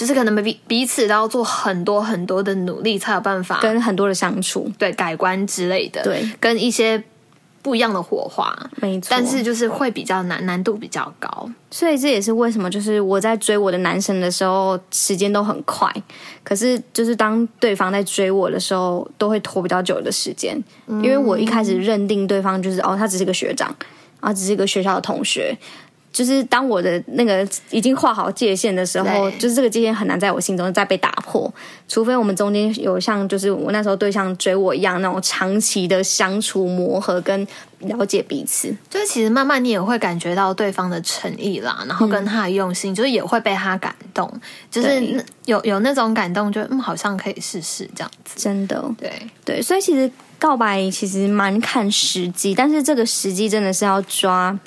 [0.00, 7.02] 就是可能彼彼此都要做很多很多的努力，才有办法跟很多的相处，对改观之类的，对，跟一些。
[7.62, 15.92] 不一样的火花，没错，但是就是会比较难，难度比较高，所以这也是为什么，就是我在追我的男神的时候，时间都很快，
[16.42, 23.76] 可是就是当对方在追我的时候，都会拖比较久的时间，因为我一开始认定对方就是哦，他只是个学长，
[24.20, 25.54] 啊，只是一个学校的同学。
[26.12, 31.52] 就是当我的那个已经画好界限的时候，就是这个界限很难在我心中再被打破，
[31.88, 37.46] 除非我们中间有像就是我那时候对象追我一样那种长期的相处磨合跟
[37.78, 38.74] 了解彼此。
[38.88, 44.28] 就是其实慢慢你也会感觉到对方的诚意啦，然后跟他的用心，嗯、就是也会被他感动，
[44.68, 48.34] 就是有有那种感动，就嗯好像可以试试这样子。
[48.36, 49.12] 真的，对
[49.44, 54.58] 对，所以其实告白其实蛮看时机，但是这个时机真的是要抓。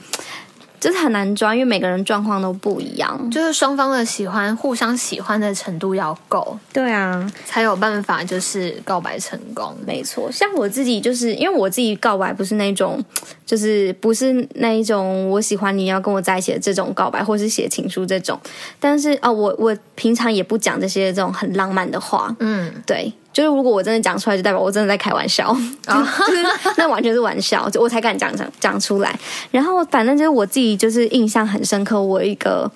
[0.84, 3.32] 就是很难抓，因为每个人状况都不一样。
[3.32, 9.74] 就是双方的喜欢，互相喜欢的程度要够，对啊，才有办法就是告白成功。
[9.88, 13.02] 没错，像我自己就是因为我自己告白不是那种，
[13.48, 18.38] 就是不是那一种我喜欢你要跟我在一起的这种告白，或是写情书这种。
[18.78, 22.36] 但是哦，我我平常也不讲这些这种很浪漫的话。
[22.40, 23.14] 嗯，对。
[23.34, 25.52] 就是如果我真的讲出来，就代表我真的在开玩笑，
[25.84, 26.44] 就是
[26.78, 29.18] 那完全是玩笑，就我才敢讲讲讲出来。
[29.52, 32.72] 然后反正就是我自己就是印象很深刻，我一个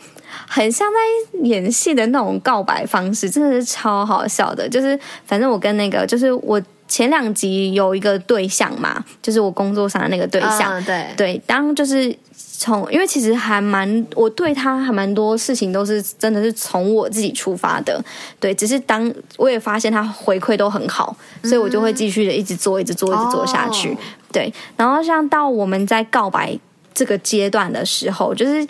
[0.48, 4.68] 很像在演戏的那种告白方式，真的是超好笑的。
[4.68, 12.16] 就是反正我跟那个就是我前两集有一个对象嘛，就是我工作上的那个对象，对对，当就是。
[12.60, 18.04] 从，因为其实还蛮，我对他还蛮多事情都是真的是从我自己出发的，
[18.40, 23.96] 对，只是当我也发现他回馈都很好，所以我就会继续的一直做，一直做，一直做下去，
[24.32, 24.52] 对。
[24.76, 26.58] 然后像到我们在告白
[26.96, 28.68] 这个阶段的时候，就是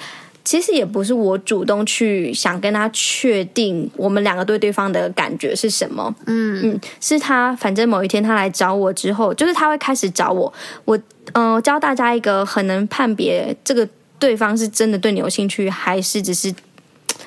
[0.48, 10.54] 其实也不是我主动去想跟他确定我们两个对对方的感觉是什么，嗯嗯，是他反正某一天他来找我之后，就是他会开始找我，
[10.86, 10.98] 我。
[11.34, 13.86] 嗯、呃，教大家一个很能判别这个
[14.18, 16.56] 对方是真的对你有兴趣，还是只是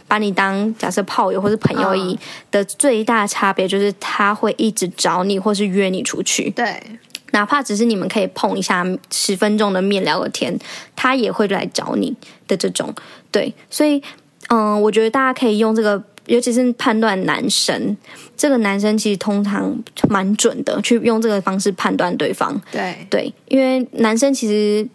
[0.09, 2.19] 把你当假设炮友或是朋友而已
[2.51, 6.49] 的最大差别，就是他会一直找你，或是约你出去。
[6.49, 6.83] 对，
[7.33, 10.59] 哪怕只是你们可以碰一下十分钟的面聊个天，
[10.95, 12.17] 他也会来找你
[12.47, 12.95] 的这种。
[13.31, 14.03] 对，所以
[14.49, 16.03] 嗯、呃，我觉得大家可以用这个。
[16.27, 17.97] 尤其是判断男生，
[18.37, 19.77] 这个男生其实通常
[20.09, 22.61] 蛮准的，去用这个方式判断对方。
[22.71, 24.87] 对对，因为男生其实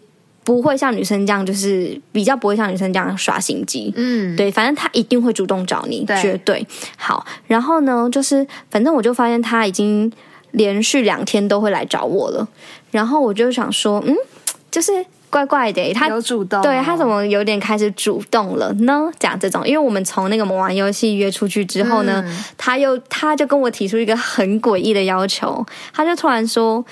[0.44, 3.92] 不会像女生这样，就是比较不会像女生这样耍心机。
[3.96, 6.66] 嗯，对，反正他一定会主动找你，对绝对。
[6.96, 10.10] 好，然后呢，就是反正我就发现他已经
[10.56, 12.46] 连续两天都会来找我了，
[12.90, 14.14] 然后我就想说，嗯，
[14.70, 14.92] 就是。
[15.28, 19.10] 怪怪的，他有主动，对，他怎么有点开始主动了呢？
[19.18, 26.82] 讲这种，因为我们从那个玩游戏约出去之后呢，嗯、他又他就跟我提出一个很诡异的要求，他就突然说。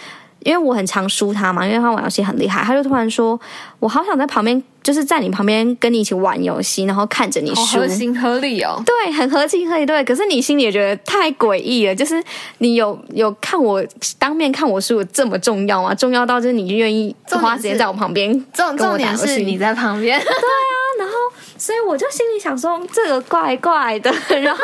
[0.41, 3.41] 因为我很常输他嘛，因为他玩游戏很厉害，他就突然说
[3.81, 10.05] ：“我好想在旁边，就是在你旁边跟你一起玩游戏，然后看着你输。”合情合理哦，对，很合情合理，对。
[10.05, 12.23] 可是你心里也觉得太诡异了，就是
[12.59, 13.85] 你有有看我
[14.19, 15.93] 当面看我输这么重要吗？
[15.95, 20.75] 重要到就是你愿意花时间在我旁边，重重点是你在旁边， 对啊。
[20.97, 21.15] 然后，
[21.59, 24.63] 所以我就心里想说，这个怪怪的， 然后。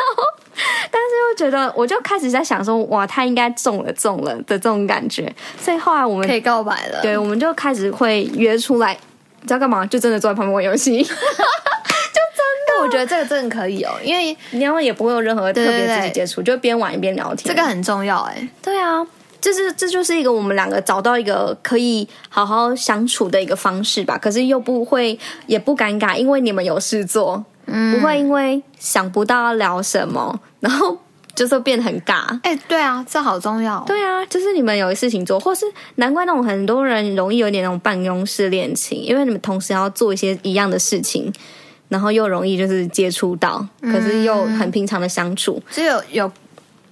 [0.91, 5.33] 但是又觉得，我就开始在想说，哇，他应该中了，中了的这种感觉。
[5.57, 8.97] 所以后来我们可以告白了，对，我们就开始会约出来，
[9.41, 9.85] 你知道干嘛？
[9.85, 12.81] 就真的坐在旁边玩游戏， 就真的。
[12.81, 18.47] 我觉得这个真的可以哦，因为你要也不会有任何特别肢体接触，就边玩一边聊天，这个很重要哎。
[18.61, 19.05] 对啊，
[19.39, 24.17] 就是这就是一个我们两个找到一个可以好好相处的一个方式吧。
[24.17, 27.43] 可是又不会也不尴尬，因为你们有事做。
[27.63, 30.97] 不会因为想不到要聊什么，然后
[31.35, 32.39] 就是变得很尬。
[32.43, 33.83] 哎，对啊，这好重要。
[33.87, 35.65] 对啊，就是你们有事情做，或是
[35.95, 41.31] 难怪那种很多人容易有点那种办公室恋情，因为你们同时要做一些一样的事情，
[41.89, 46.31] 然后又容易就是接触到，可是又很平常的相处，就有有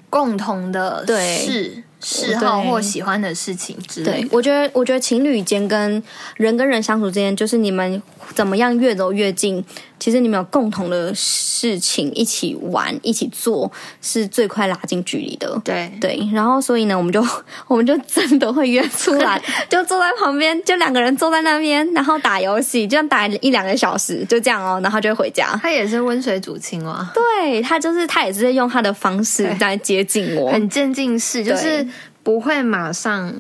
[0.10, 1.84] 共同的事。
[2.02, 4.18] 嗜好或喜欢的事情之类的。
[4.20, 6.02] 对，我觉得，我觉得情侣间跟
[6.38, 8.02] 人跟人相处之间，就是你们
[8.34, 9.64] 怎么样越走越近，
[10.00, 15.60] 其实你们有共同的事情一起玩、一起做，是最快拉近距离的。
[15.64, 17.26] 对对，然后所以呢，我们就
[17.68, 25.60] 我们就真的会约出来， 就坐在旁边，就两个人坐在那边，然后打游戏，这样打一两个小时，就这样哦，然后就回家。
[25.62, 31.86] 他也是温水煮青蛙，对，他就是他也是在用他的方式在接近我，很渐进式，就是
[32.24, 33.34] 不会马上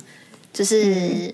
[0.51, 1.33] 就是、嗯、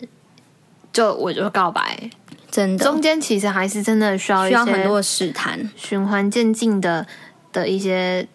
[0.92, 2.10] 就我就告白。
[2.56, 7.06] 真的，中间其实还是真的需要需要很多试探，循环渐进的
[7.52, 8.26] 的一些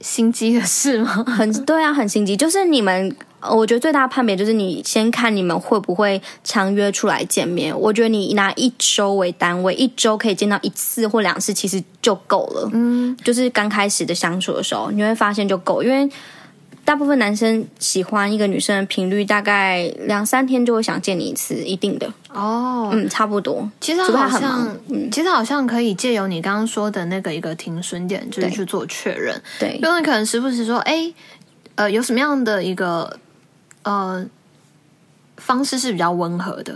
[0.00, 1.22] 心机的事吗？
[1.24, 2.36] 很对啊，很心机。
[2.36, 7.72] 就是你们，我觉得最大的判别就是你先看你们会不会常约出来见面。
[7.78, 12.68] 我觉得你拿一周为单位，一周可以见到一次或两次，其实就够了。
[12.72, 16.10] 嗯，就是刚开始的相处的时候，你会发现就够，因为。
[16.88, 23.70] 大部分男生喜欢一个女生的频率大概两三天就会想见你一次，一定的哦，嗯，差不多。
[23.78, 29.38] 其实好像，嗯，其实好像可以借由你刚刚说的那个一个停损点，就是去做确认。
[29.60, 31.12] 对，因为可能时不时说，哎，
[31.74, 33.18] 呃，有什么样的一个
[33.82, 34.24] 呃
[35.36, 36.74] 方式是比较温和的？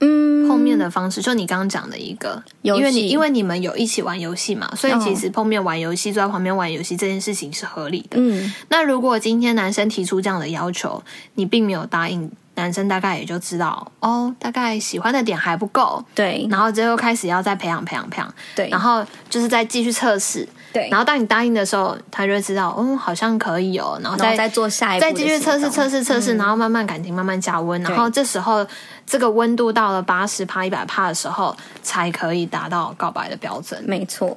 [0.00, 8.18] 嗯，碰面的方式就你刚刚讲的一个，因为你因为你们有一起玩游戏嘛，所以其实碰面玩游戏，坐在旁边玩游戏这件事情是合理的。
[8.20, 11.02] 嗯，那如果今天男生提出这样的要求，
[11.34, 28.66] 你并没有答应，男生大概也就知道哦，大概喜欢的点还不够，对，然后最后开始要再培养培养培养，对，然后就是再继续测试，对，然后当你答应的时候，他就会知道，嗯，好像可以哦，然后再再做下一步，再继续测试测试测试，然后慢慢感情慢慢加温，然后这时候。
[29.08, 33.80] 这个温度到了八十帕、一百帕的时候，才可以达到告白的标准。
[33.86, 34.36] 没错，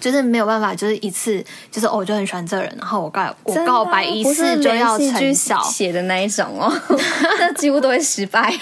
[0.00, 6.72] 就是没有办法，就是一次，就是哦，我就很喜欢这人，然后我告我告白一次就要成效写的那一种哦，
[7.38, 8.52] 那几乎都会失败。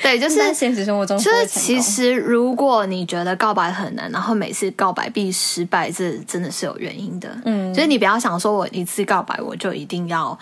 [0.00, 7.28] 对，就是现实生活中，就是其实如果你觉得告白很难，然后每次告白必失败，这真的是有原因的。
[7.44, 10.38] 嗯，所以你不要想说我一次告白我就一定要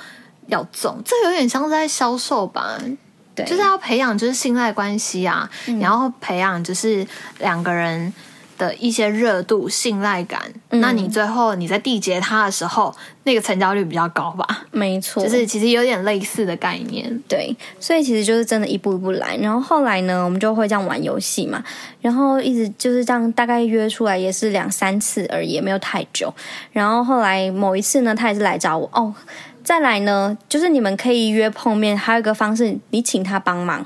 [0.48, 2.78] 要中，这有点像是在销售吧。
[3.34, 5.48] 对，就是要培养就是信赖关系啊，
[5.80, 7.06] 然后培养就是
[7.38, 8.12] 两个人
[8.62, 10.40] 的一些热度、信赖感。
[10.70, 12.94] 嗯、那你最后你在缔结他的时候，
[13.24, 14.64] 那个成交率比较高吧？
[14.70, 17.20] 没错，就是其实有点类似的概念。
[17.28, 19.36] 对，所以其实就是真的一步一步来。
[19.38, 21.62] 然后后来呢，我们就会这样玩游戏嘛，
[22.00, 26.32] 然后一直就是这样，大概约出来也是两三次而已，也没有太久。
[26.70, 29.12] 然后后来某一次呢，他也是来找我哦。
[29.64, 33.84] 再来呢，就是你们可以约碰面，还有一个方式，你请他帮忙。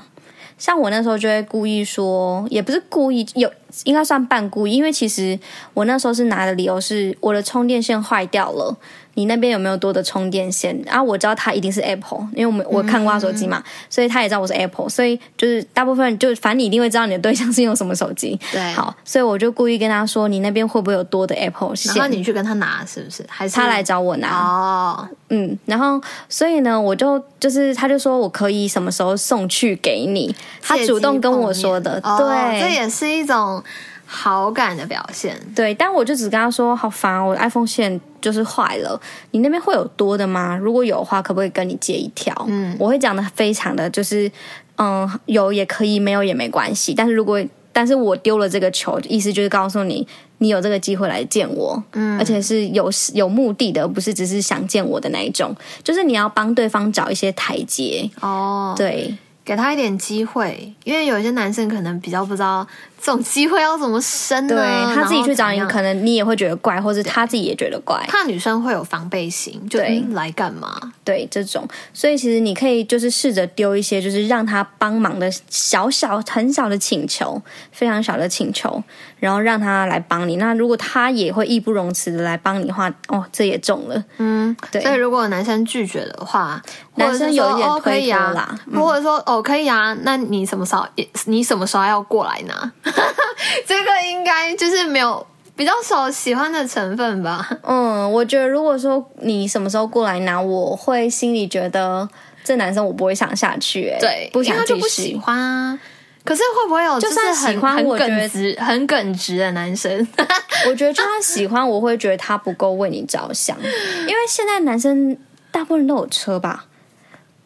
[0.57, 3.47] 像我那时候就会故意说，也不是故意，有
[3.83, 5.39] 应该算半故意，因为其实
[5.73, 8.77] 我那时候是拿的理由是我的充电线坏掉了。
[9.17, 10.79] 你那边有没有多的充电线？
[10.87, 18.39] 啊，我知道他一定是 Apple，因为我们我看过他手机嘛，嗯、所以他也知道我是 Apple，所以就是大部分就反正你一定会知道你的对象是用什么手机。
[18.51, 21.91] 对，好，所以我就故意跟他说，你那边会不会有多的 Apple 线？
[21.95, 23.25] 然后你去跟他拿，是不是？
[23.27, 24.29] 还是他来找我拿？
[24.29, 25.99] 哦，嗯，然后
[26.29, 33.63] 所以呢，我就就是他就说我可以什么时候送去给你，他主动跟我说的，对、哦，这也是一种。
[34.09, 38.99] 好感的表现，对，但我就只跟他说好烦，我的 iPhone 线就是坏了，
[39.31, 40.55] 你那边会有多的吗？
[40.55, 42.33] 如果有的话，可不可以跟你借一条？
[42.47, 44.31] 嗯，我会讲的非常的就是，
[44.77, 46.93] 嗯，有也可以，没有也没关系。
[46.93, 47.43] 但是如果，
[47.73, 58.09] 但是我丢了这个球，意思就是告诉你，你有这个机会来见我，嗯，而且是有有目的的，不是只是想见我的那一种，就是你要帮对方找一些台阶。
[58.21, 62.65] 哦，对，给他一点机会，因为有些男生可能比较不知道。
[62.99, 64.55] 这种机会要怎么生呢？
[64.55, 68.03] 对，他自己去找你，可能你也会觉得怪，或者他自己也觉得怪。
[68.07, 70.77] 怕女生会有防备心，就对，来干嘛？
[71.05, 78.83] 对，这种，所以其实你可以就是试着丢一些，就是让他帮忙的小小很小的请求，非常小的请求，
[79.19, 80.35] 然后让他来帮你。
[80.35, 84.03] 那如果他也会义不容辞的来帮你的话，哦，这也中了。
[84.17, 84.81] 嗯，对。
[84.81, 86.61] 所以如果男生拒绝的话，
[86.95, 90.85] 男生有一点推脱啦，如果说哦可以啊，那你什么时候
[91.25, 92.71] 你什么时候要过来拿？
[93.65, 97.49] 这个应该就是没有比较少喜欢的成分吧。
[97.63, 102.07] 嗯，我觉得如果说你什么时候过来拿，我会心里觉得
[102.43, 105.79] 这男生我不会想下去，哎，对，不想就不喜欢啊。
[106.23, 110.05] 可是会不会有就算喜欢我觉得很耿直的男生？
[110.67, 115.17] 我觉得就算喜欢，我会觉得他不够为你着想，因为现在男生
[115.51, 116.65] 大部分人都有车吧。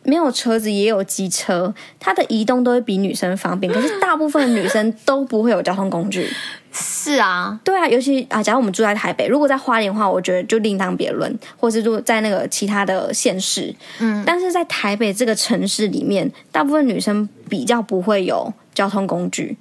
[0.03, 3.71] 没有车子也有机车，他的移动都会比女生方便。
[3.73, 6.27] 可是大部分的女生都不会有交通工具。
[6.73, 13.75] 是啊，对啊，尤其啊，假如我们住在台北，如果在花莲的话，我觉得就另当别论，或是住在那个其他的县市。
[13.99, 19.57] 嗯，但是在台北这个城市里面，大部分女生比较不会有交通工具。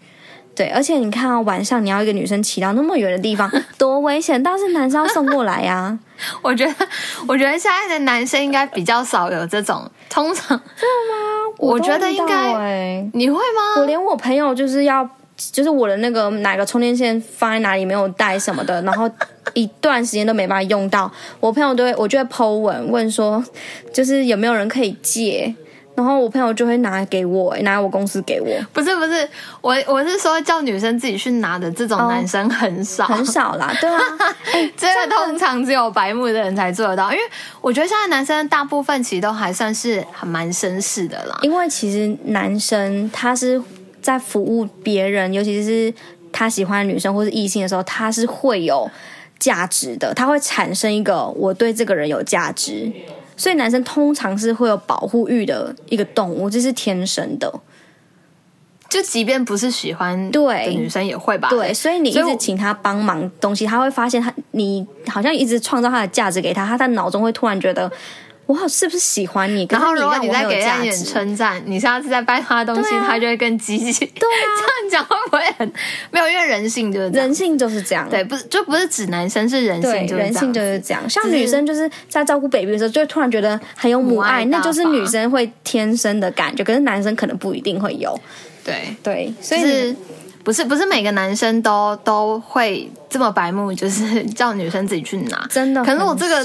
[0.54, 4.42] 对，而且你看啊，晚上你要一个女生骑到那么远的地方，多危险！
[4.42, 5.98] 倒是男生要送过来呀、啊。
[6.42, 6.74] 我觉得，
[7.26, 9.90] 我觉得现在的男生应该比较少有这种。
[10.10, 11.54] 通常真的吗？
[11.56, 12.52] 我，我觉得应该。
[12.54, 13.80] 哎，你会吗？
[13.80, 19.08] 我连我朋友就是要，就是我的那个哪个充电线放在哪里没有带什么的，然后
[19.54, 23.42] 一段时间都没办法用到，我朋友都会，我就会 po 文问说，
[23.94, 25.54] 就是有没有人可以借。
[26.00, 28.48] 然后我朋友就会拿给我，拿我公司给我。
[28.72, 29.28] 不是不是，
[29.60, 33.70] 我我是说叫女生自己去拿的，这种男生很少、哦、很少啦。
[33.78, 34.00] 对啊，
[34.78, 37.12] 这个通常只有白目的人才做得到。
[37.12, 37.22] 因为
[37.60, 41.38] 我觉得现在男生大部分其实都还算是还蛮绅士的啦。
[41.42, 43.62] 因为其实男生他是
[44.00, 45.92] 在服务别人，尤其是
[46.32, 48.90] 他喜欢的女生或是异性的时候，他是会有
[49.38, 52.90] 价值的，他会产生一个我对这个人有价值。
[53.40, 57.50] 所以男生通常是会有保护欲的一个动物，这是天生的。
[58.90, 61.48] 就即便不是喜欢对女生也会吧？
[61.48, 67.90] 对，所以你一直请他帮忙东西，他会发现他你好像一直创造他的价值给他，他在脑中会突然觉得。
[68.50, 69.64] 我是不是喜欢你？
[69.70, 74.04] 然后如果你再给他一点称赞，你下次再掰他的东西，啊、他就会更积极。
[74.04, 74.46] 对啊，
[74.90, 75.72] 这样讲会不会很
[76.10, 76.28] 没有？
[76.28, 78.08] 因为人性就是，人性就是这样。
[78.10, 81.08] 对，不是就不是指男生，是人性就是，人性就是这样。
[81.08, 86.64] 像女生就是在照顾 baby 的时候，就会突然觉得很有母爱，那就是女生会天生的感觉。
[86.64, 88.18] 可是男生可能不一定会有。
[88.64, 89.60] 对对，所以。
[89.60, 89.96] 就是
[90.42, 95.84] 不是不是每个男生都都会这么白目，就是叫女生自己去拿，真的。
[95.84, 96.42] 可能我这个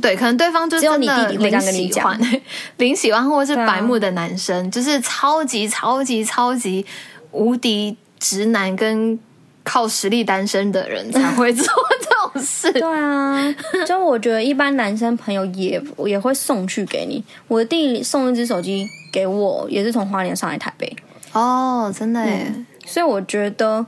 [0.00, 2.18] 对，可能对方就真的零喜欢，
[2.78, 6.84] 零喜欢或者是白目的男生，啊、就是超级超级超级
[7.32, 9.18] 无敌直男跟
[9.62, 11.66] 靠实力单身的人才会做
[12.00, 12.72] 这种事。
[12.72, 13.54] 对啊，
[13.86, 17.22] 就我觉得一般男生朋友也也会送去给你。
[17.48, 20.96] 我的弟送一只手机给我，也是从花莲上来台北。
[21.32, 22.46] 哦，真的耶。
[22.48, 23.84] 嗯所以我觉得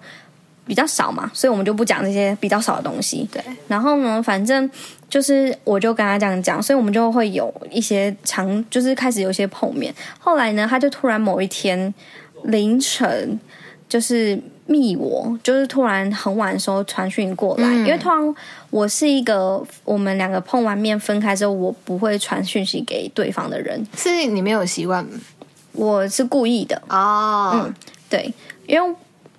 [0.67, 3.29] 比较少嘛，所以我们就不讲这些比较少的东西。
[3.33, 4.69] 对，然后呢，反正
[5.09, 9.95] 就是我就跟他这样讲，所以我们就会有一些常，就是开始有一些碰面。
[10.19, 11.95] 后来呢，他就突然某一天
[12.45, 13.39] 凌晨
[13.89, 14.37] 就是
[14.67, 18.35] 密我，就是突然很晚的时候传讯过来，嗯、因为突然
[18.71, 23.87] 我是一个我们两个碰完面分开之后，我不会传讯息给对方的人。
[23.97, 25.07] 是你没有习惯？
[25.71, 27.53] 我是故意的哦。
[27.55, 27.75] 嗯，
[28.11, 28.35] 对。
[28.67, 28.95] 因为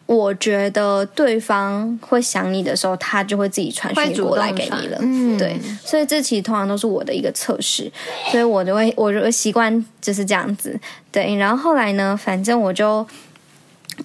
[0.06, 4.98] 我觉得对方会想你的时候，他就会自己传讯过来给你了。
[5.02, 7.92] 嗯，对，所以这其实通常都是我的一个测试，
[8.32, 10.80] 所以我就会，我就会习惯就是这样子。
[11.12, 13.06] 对，然后后来呢，反正我就，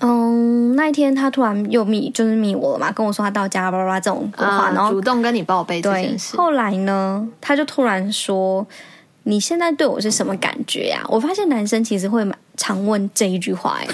[0.01, 6.37] 嗯，那一天他突然又密，就是密我了嘛，跟我说他到家，叭叭叭这种话，啊、然后主动跟你报备这件事。
[6.37, 8.67] 后来呢，他就突然说
[9.23, 13.87] ：“你现在对我是什么感觉呀？”我发现男生其实会常问这一句话，哎。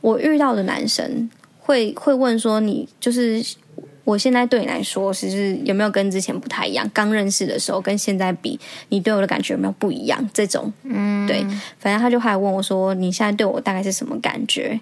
[0.00, 1.28] 我遇到的男生
[1.60, 3.44] 会会问说：“你就是
[4.04, 6.88] 我现在对你来说，其实有没有跟之前不太一样？
[6.94, 10.30] 刚认识的时候跟现在比，你对我的感觉有没有不一样？
[10.32, 11.42] 这种，嗯，对，
[11.78, 14.80] 反正他就还问我说：你现在对我大概是什么感觉？”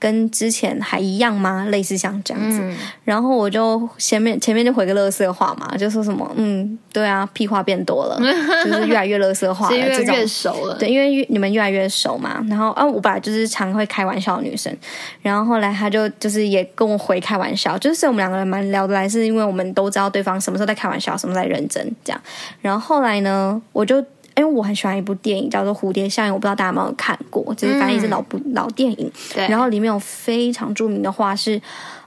[0.00, 1.66] 跟之前还一样吗？
[1.66, 8.18] 类似像这样子，嗯、然后我就前面前面就回个乐色话嘛，就说什么嗯，对啊，屁话变多了，
[8.64, 12.42] 就是越来越乐色话了，越来越熟了，对，因为你们越来越熟嘛。
[12.48, 14.74] 然后啊，我本来就是常会开玩笑的女生，
[15.20, 22.20] 然后后来她就就是也跟我回开玩笑，就是我们两个人蛮聊得来，是因为我们都知道对方什么时候在开玩笑，什么在认真这样。
[22.62, 24.02] 然后后来呢，我就。
[24.36, 29.10] 因为我很喜欢一部电影，叫做《蝴蝶效应》，我不知道大家有没有看过，就是反正也是老部、嗯、老电影。
[29.34, 29.46] 对。
[29.48, 31.60] 然后里面有非常著名的话是，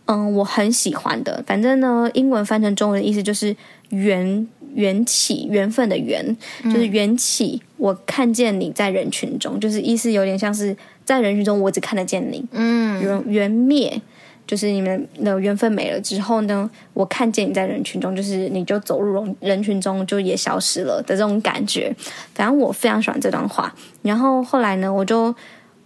[0.06, 1.44] 嗯，我很喜欢的。
[1.46, 3.56] 反正呢，英文翻成中文的意思就是
[3.90, 7.62] 缘缘起，缘分的缘，就是缘起。
[7.78, 12.44] 我看见你在人群中，就是意思有点像是在人群中，我只看得见你。
[12.52, 13.02] 嗯。
[13.02, 14.02] 缘缘灭。
[14.46, 21.96] 就是你们的缘分没了之后呢，我看见你在人群中，就是你就走入人群中，就也消失了的这种感觉。
[22.36, 23.74] 反正我非常喜欢这段话。
[24.02, 25.34] 然后后来呢，我就。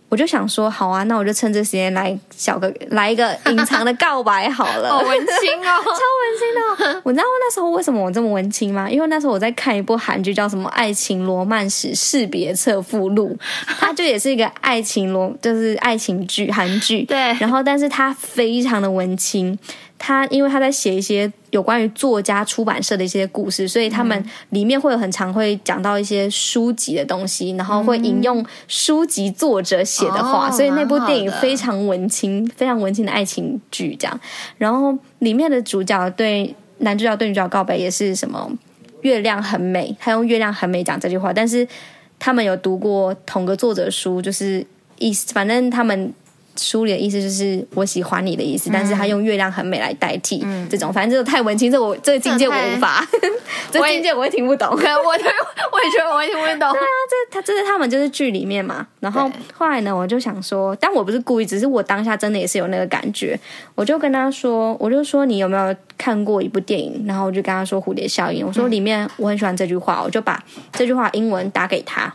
[0.10, 7.02] 我就想说，好啊，那我就趁这时间来小个来一个隐藏的告白好了，好 文青哦， 超文青的。
[7.04, 8.90] 我知道那时候为什么我这么文青吗？
[8.90, 13.38] 因为那时候我在看一部韩剧，叫什么《爱情罗曼史识别册附录》，
[13.80, 17.04] 它就也是一个爱情罗，就是爱情剧，韩剧。
[17.04, 19.58] 对，然后但是它非常的文青。
[20.00, 34.20] 他因为他在写一些有关于作家出版社的一些故事，所以他们里面会有很常会讲到一些书籍的东西，然后会引用书籍作者写的话，所以那部电影非常文青，非常文青的爱情剧这样。
[34.58, 38.52] 然后里面的主角对男主角对女主角告白也是什么
[39.02, 41.68] 月亮很美，他用月亮很美讲这句话，但是
[42.20, 44.66] 他们有读过同个作者书，就是
[45.00, 46.14] 意思反正他们。
[46.58, 53.06] 书里的意思就是我喜欢你的意思，嗯、但是他用月亮很美来代替、嗯、这种，反正这个太文青，这、我这个境界我无法，
[53.72, 55.22] 这个境界 我也听不懂， 我我也
[55.92, 56.72] 觉得我也听不懂。
[56.74, 63.40] 对啊，这他这是他们就是剧里面嘛，然后后来呢，我就想说，但我不是故意，只是我当下真的也是有那个感觉，
[63.76, 67.04] 我就跟他说，我就说你有没有看过一部电影？
[67.08, 70.44] 然后我就跟他说蝴蝶效应，我说里面我很喜欢这句话，我就把
[70.74, 72.14] 这句话英文打给他。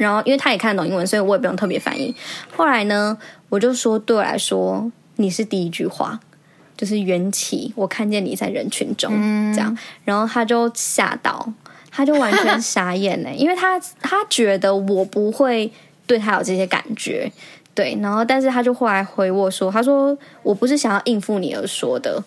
[0.00, 2.14] 然后，因为他也看得懂英文，所以我也不用特别翻译。
[2.56, 3.14] 后来呢，
[3.50, 6.18] 我就说，对我来说，你是第一句话，
[6.74, 7.70] 就是缘起。
[7.76, 9.76] 我看见你在人群中，嗯、这样，
[10.06, 11.52] 然后他就吓到，
[11.90, 15.70] 他就完全傻眼了，因为他他觉得我不会
[16.06, 17.30] 对他有这些感觉，
[17.74, 17.94] 对。
[18.00, 22.24] 然后，但是他就后来回我说，他说我不是想要应付你而说的，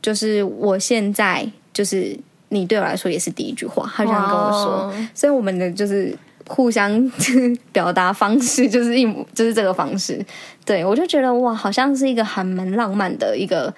[0.00, 2.16] 就是我现在就是
[2.50, 6.16] 你对我来说也是第一句话，他这样跟我说，所以我们的就是。
[6.46, 7.10] 互相
[7.72, 10.24] 表达方式 就是一模，就是这个方式，
[10.64, 13.72] 对，我就觉得哇，好像是一个还蛮浪漫的一个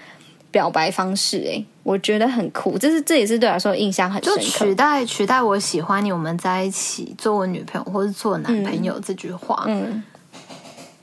[0.51, 4.41] 表白方式诶，我觉得很酷，这是这也是对我来说印象很深刻。
[4.41, 9.87] 就取代取代我喜欢你，我们在一起，做我女朋友或是做男朋友这句话，嗯。
[9.91, 10.03] 嗯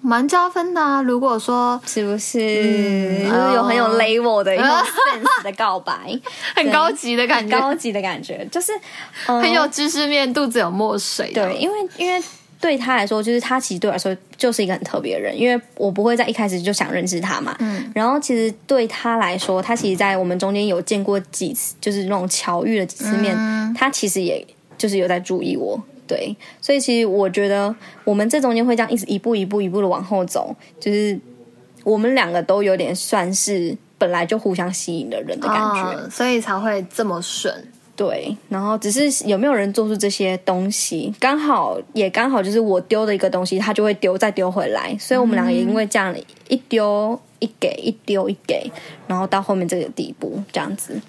[0.06, 1.01] 蛮加分的啊！
[1.01, 5.93] 如果说是不是，嗯、就是有很有 level 的一种 sense 的告白，
[6.54, 8.74] 很高级的感觉，高级的感觉，就是、
[9.28, 11.32] 嗯、很有知识面，肚子有墨水。
[11.34, 12.22] 对，因为因为
[12.60, 17.56] 对他来说，就是他其实对我来说就是一个很特别的人，因为我不会在一开始就想认识他嘛。
[17.60, 17.89] 嗯。
[17.95, 24.45] 然后其实对他来说，他其实，在我们中间有见过几次，就是那种巧遇了几次面，嗯、他其实也
[24.78, 25.82] 就是有在注意我。
[26.14, 31.20] 对，所以其实我觉得我们这中间会这样一直一步一步一步的往后走，就是
[31.84, 37.51] 我们两个都有点算是本来就互相吸引的人的感觉，哦、所以才会这么顺。
[37.95, 46.16] 对，然后只是有没有人做出这些东西，刚好也刚好就是我丢的一个东西，他就会丢再丢回来，所以我们两个也因为这样
[46.47, 48.72] 一丢一给一丢一给，
[49.07, 50.99] 然后到后面这个地步这样子。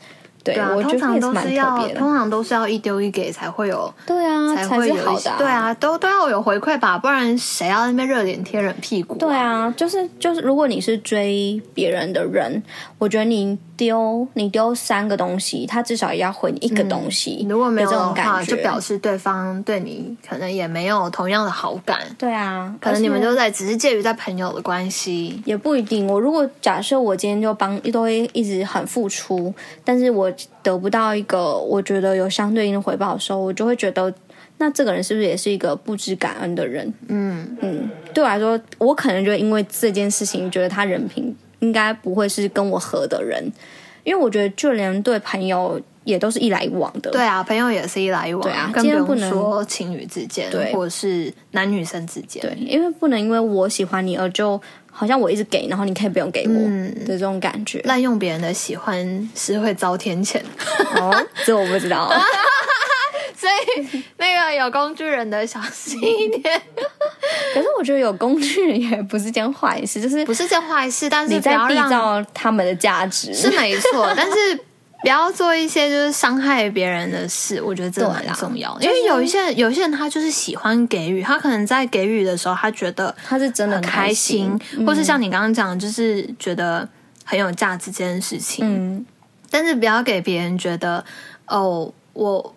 [0.45, 9.17] 对啊，通常都是要，通常都是要一丢一给才会有，对啊，才会有好的，对啊，都都要有回馈吧，不然谁要那边热脸贴冷屁股？
[9.17, 12.63] 对啊，就是就是，如果你是追别人的人，
[12.99, 17.47] 我觉得你丢你丢三个东西，他至少也要回你一个东西。
[17.49, 22.01] 如果没有这种感觉，就表示对方对你可能也没有同样的好感。
[22.19, 26.07] 对啊，可能你们都在只是介于在朋友的关系，也不一定。
[26.07, 29.53] 我如果假设我今天就帮都会一直很付出，
[29.85, 30.33] 但是我。
[30.65, 34.11] 得不到一个我觉得有相对应的回报的时候，我就会觉得，
[34.57, 36.91] 那这个人是不是也是一个不知感恩的人？
[37.09, 43.43] 嗯嗯，对我来说，我可能就因为这件事情，觉得他人品应该不会是跟我合的人，
[44.05, 47.11] 因为我觉得就连对朋友也都是一来一往的。
[47.11, 48.43] 对啊，朋友也是一来一往。
[48.43, 52.43] 对啊，更不能说情侣之间，对，或者是男女生之间。
[52.43, 54.61] 对，因为不能因为我喜欢你而就。
[54.97, 56.55] 好像我一直给，然后你可以不用给我
[57.05, 57.81] 的这种感觉。
[57.83, 60.41] 滥用别人的喜欢是会遭天谴。
[60.95, 61.13] 哦，
[61.45, 62.09] 这我不知道。
[63.37, 66.63] 所以那个有工具人的小心一点。
[67.55, 74.61] 可是我觉得有工具人也不是件坏事，就是不是件坏事，但是你在缔造他们的价值是没错，但是。
[75.03, 78.83] 不要做一些就是伤害别人的事，我觉得这蛮重要的。
[78.83, 86.89] 因为有一些人，有些人他就是喜欢给予，他可能在给予的时候，他觉得他是真的开心，或是像你刚刚讲，就是觉得
[87.23, 88.65] 很有价值这件事情。
[88.67, 89.05] 嗯，
[89.51, 91.05] 但是不要给别人觉得
[91.49, 92.55] 哦，我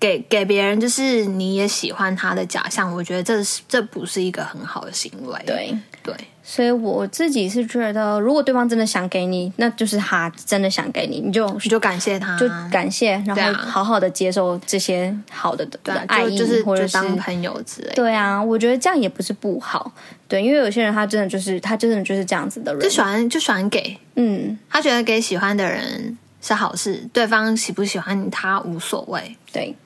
[0.00, 5.38] 给给别人就是你也喜欢他的假象，我觉得这是这不是一个很好的行为。
[5.46, 6.14] 对对。
[6.42, 17.92] 所以我自己是觉得，如果对方真的想给你，那就是他真的想给你，你就你就感谢他，就感谢，然后好好的接受这些好的的爱意，就是或者是当朋友之类。
[17.94, 19.92] 对啊，我觉得这样也不是不好。
[20.26, 29.36] 对，因为有些人他真的就是他真的就是这样子的人，就喜欢就喜欢给，嗯，他觉得给喜欢的人是好事，对方喜不喜欢他无所谓。
[29.52, 29.76] 对。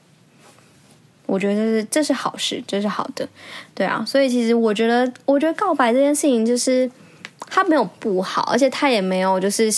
[1.27, 3.29] 我觉得这是这是好事，这是好的，
[3.75, 6.91] 对啊，所以其实我觉得，我觉得告白这件事情就是
[7.47, 9.73] 他没有不好，而且他也没有就是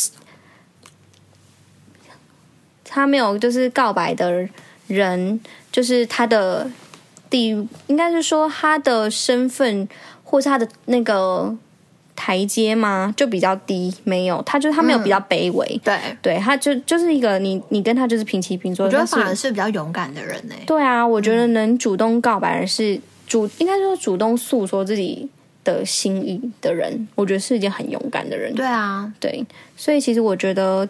[2.84, 4.49] 他没有就是告白的
[4.86, 5.40] 人，
[5.70, 6.70] 就是他的
[7.30, 7.49] 地，
[7.86, 9.88] 应该是说他的身份
[10.24, 11.57] 或是他的那个。
[12.17, 13.14] 台阶吗？
[13.17, 20.55] 就比较低，没有，他就他没有比较卑微，嗯、对对，他就就是一个你你跟他就是平起平坐，我觉得反而是比较勇敢的人呢。
[20.67, 25.29] 对啊，我觉得能主动告白人是主，应该说主动诉说自己
[25.62, 28.53] 的心意的人，我觉得是一件很勇敢的人。
[28.55, 29.45] 对啊，对，
[29.77, 30.89] 所以其实我觉得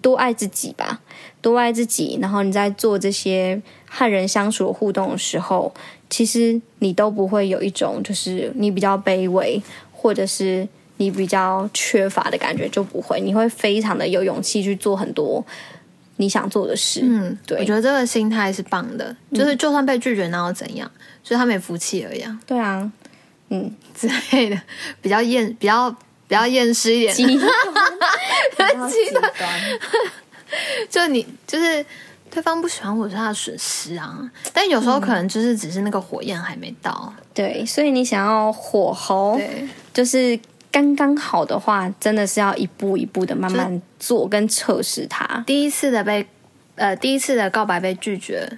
[0.00, 1.00] 多爱自己吧，
[1.42, 5.74] 多爱自己，然后你在做这些和人相处互动的时候，
[6.08, 9.60] 其实你都不会有一种就是你比较卑微。
[10.00, 15.44] 或者是你比较缺乏的感觉就不会，你会非常的有勇气去做很多
[16.16, 17.00] 你想做的事。
[17.02, 20.90] 嗯，对，我觉得这个心态是棒的，就是就算被拒绝，那又怎样？
[21.22, 22.24] 就是他没福气而已。
[22.46, 22.90] 对啊，
[23.50, 24.58] 嗯之类的，
[25.02, 27.50] 比较厌，比较比较厌世一点，极端，
[28.88, 29.30] 极端，
[30.88, 31.84] 就你就是。
[32.32, 34.16] 对方不喜欢我是他的损失啊，
[34.52, 37.12] 但有时候可能就是只是那个火焰还没到。
[37.18, 40.38] 嗯、对，所以你想要火候，对，就是
[40.70, 45.42] 刚刚好的话，真的是要一步一步的慢慢做跟测试它。
[45.46, 46.26] 第一次的被
[46.76, 48.48] 呃，第一次的告白被拒绝，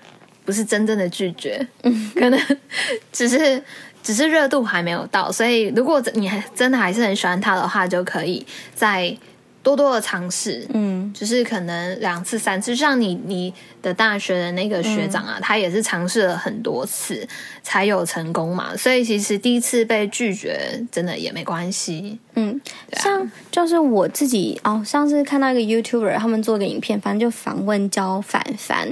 [0.45, 2.41] 不是真正的拒绝，嗯，可能
[3.13, 3.63] 只是
[4.03, 9.17] 只是热度还没有到，所以如果你还真的还是很喜欢他的话，就可以在。
[9.63, 17.27] 多多的尝试，嗯，就是可能两次、三次，像你你的大学的那个学长啊，嗯、他也是尝试了很多次
[17.63, 18.77] 才有成功嘛。
[18.77, 22.19] 所以其实第一次被拒绝，真的也没关系。
[22.35, 22.61] 嗯，
[22.93, 28.89] 啊、像就是我自己哦，上次看到一个 YouTuber，他们做个影片，反正就访问焦凡凡，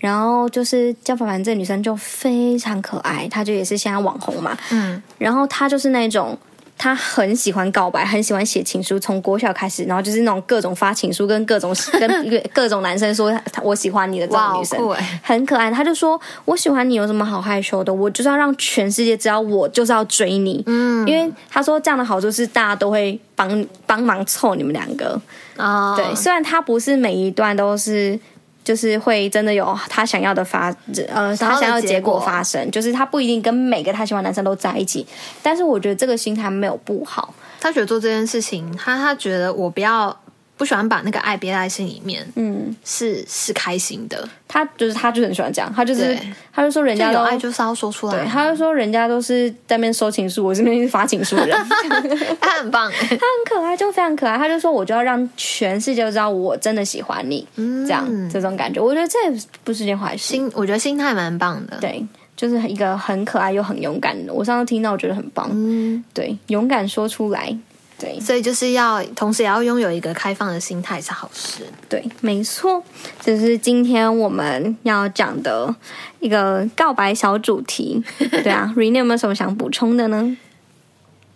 [0.00, 6.38] 然后就是焦凡凡这女生就非常可爱，她就也是现在网红嘛，嗯，然后她就是那种。
[6.82, 12.10] 他很喜欢告白，很喜欢写情书，从国小开始，然后就是那种各种发情书，跟各种跟
[12.54, 15.70] 各种男生说他我喜欢你的这种女生，哇很可爱。
[15.70, 17.92] 他就说：“我喜欢你有什么好害羞的？
[17.92, 25.20] 我就是要让全世界知道我就是要追你。”嗯，因为他说这样的好处是大家都会帮帮忙凑你们两个
[25.58, 25.92] 啊。
[25.92, 28.18] 哦、对，虽然他不是每一段都是。
[28.62, 30.74] 就是会真的有他想要的发，
[31.08, 35.06] 呃，他想要的结果发生，就是他不一定跟每个他喜欢男生都在一起，
[35.42, 40.14] 但是我觉得这个心态没有不好，他觉得做这件事情，他他觉得我不要。
[40.60, 44.28] 不喜欢把那个爱憋在心里面，嗯，是是开心的。
[44.46, 46.14] 他就是他就很喜欢这样，他就是
[46.52, 51.56] 他就说人家都有爱就是要说出来，对，他就说人家都是在那边收情书，我这边是发情书的人。
[52.38, 54.36] 他很棒， 他很可爱，就非常可爱。
[54.36, 60.24] 他就说我就要让全世界都知道我真的喜欢你，嗯、这样这种感觉，我觉得这也不是件坏事。
[60.24, 62.06] 心，我觉得心态蛮棒的，对，
[62.36, 64.34] 就是一个很可爱又很勇敢的。
[64.34, 67.56] 我上次听到，我觉得很棒，嗯，对，勇敢说出来。
[68.00, 71.62] 对，所以就是要同时也要拥有一个开放的心态是好事。
[71.88, 72.82] 对，没错，
[73.20, 75.72] 这是今天我们要讲的
[76.18, 78.02] 一个告白小主题。
[78.42, 80.36] 对啊，Renee 有没有什么想补充的呢？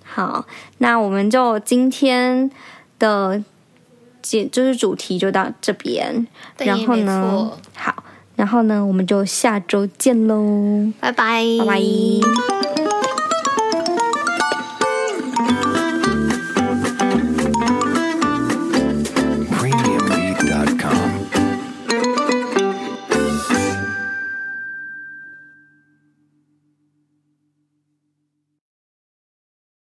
[0.02, 0.46] 好，
[0.78, 2.50] 那我们就今天
[2.98, 3.42] 的
[4.22, 6.26] 解就是主题就到这边。
[6.56, 8.02] 然后呢，好，
[8.36, 12.73] 然后呢，我们就下周见喽，拜拜，拜拜。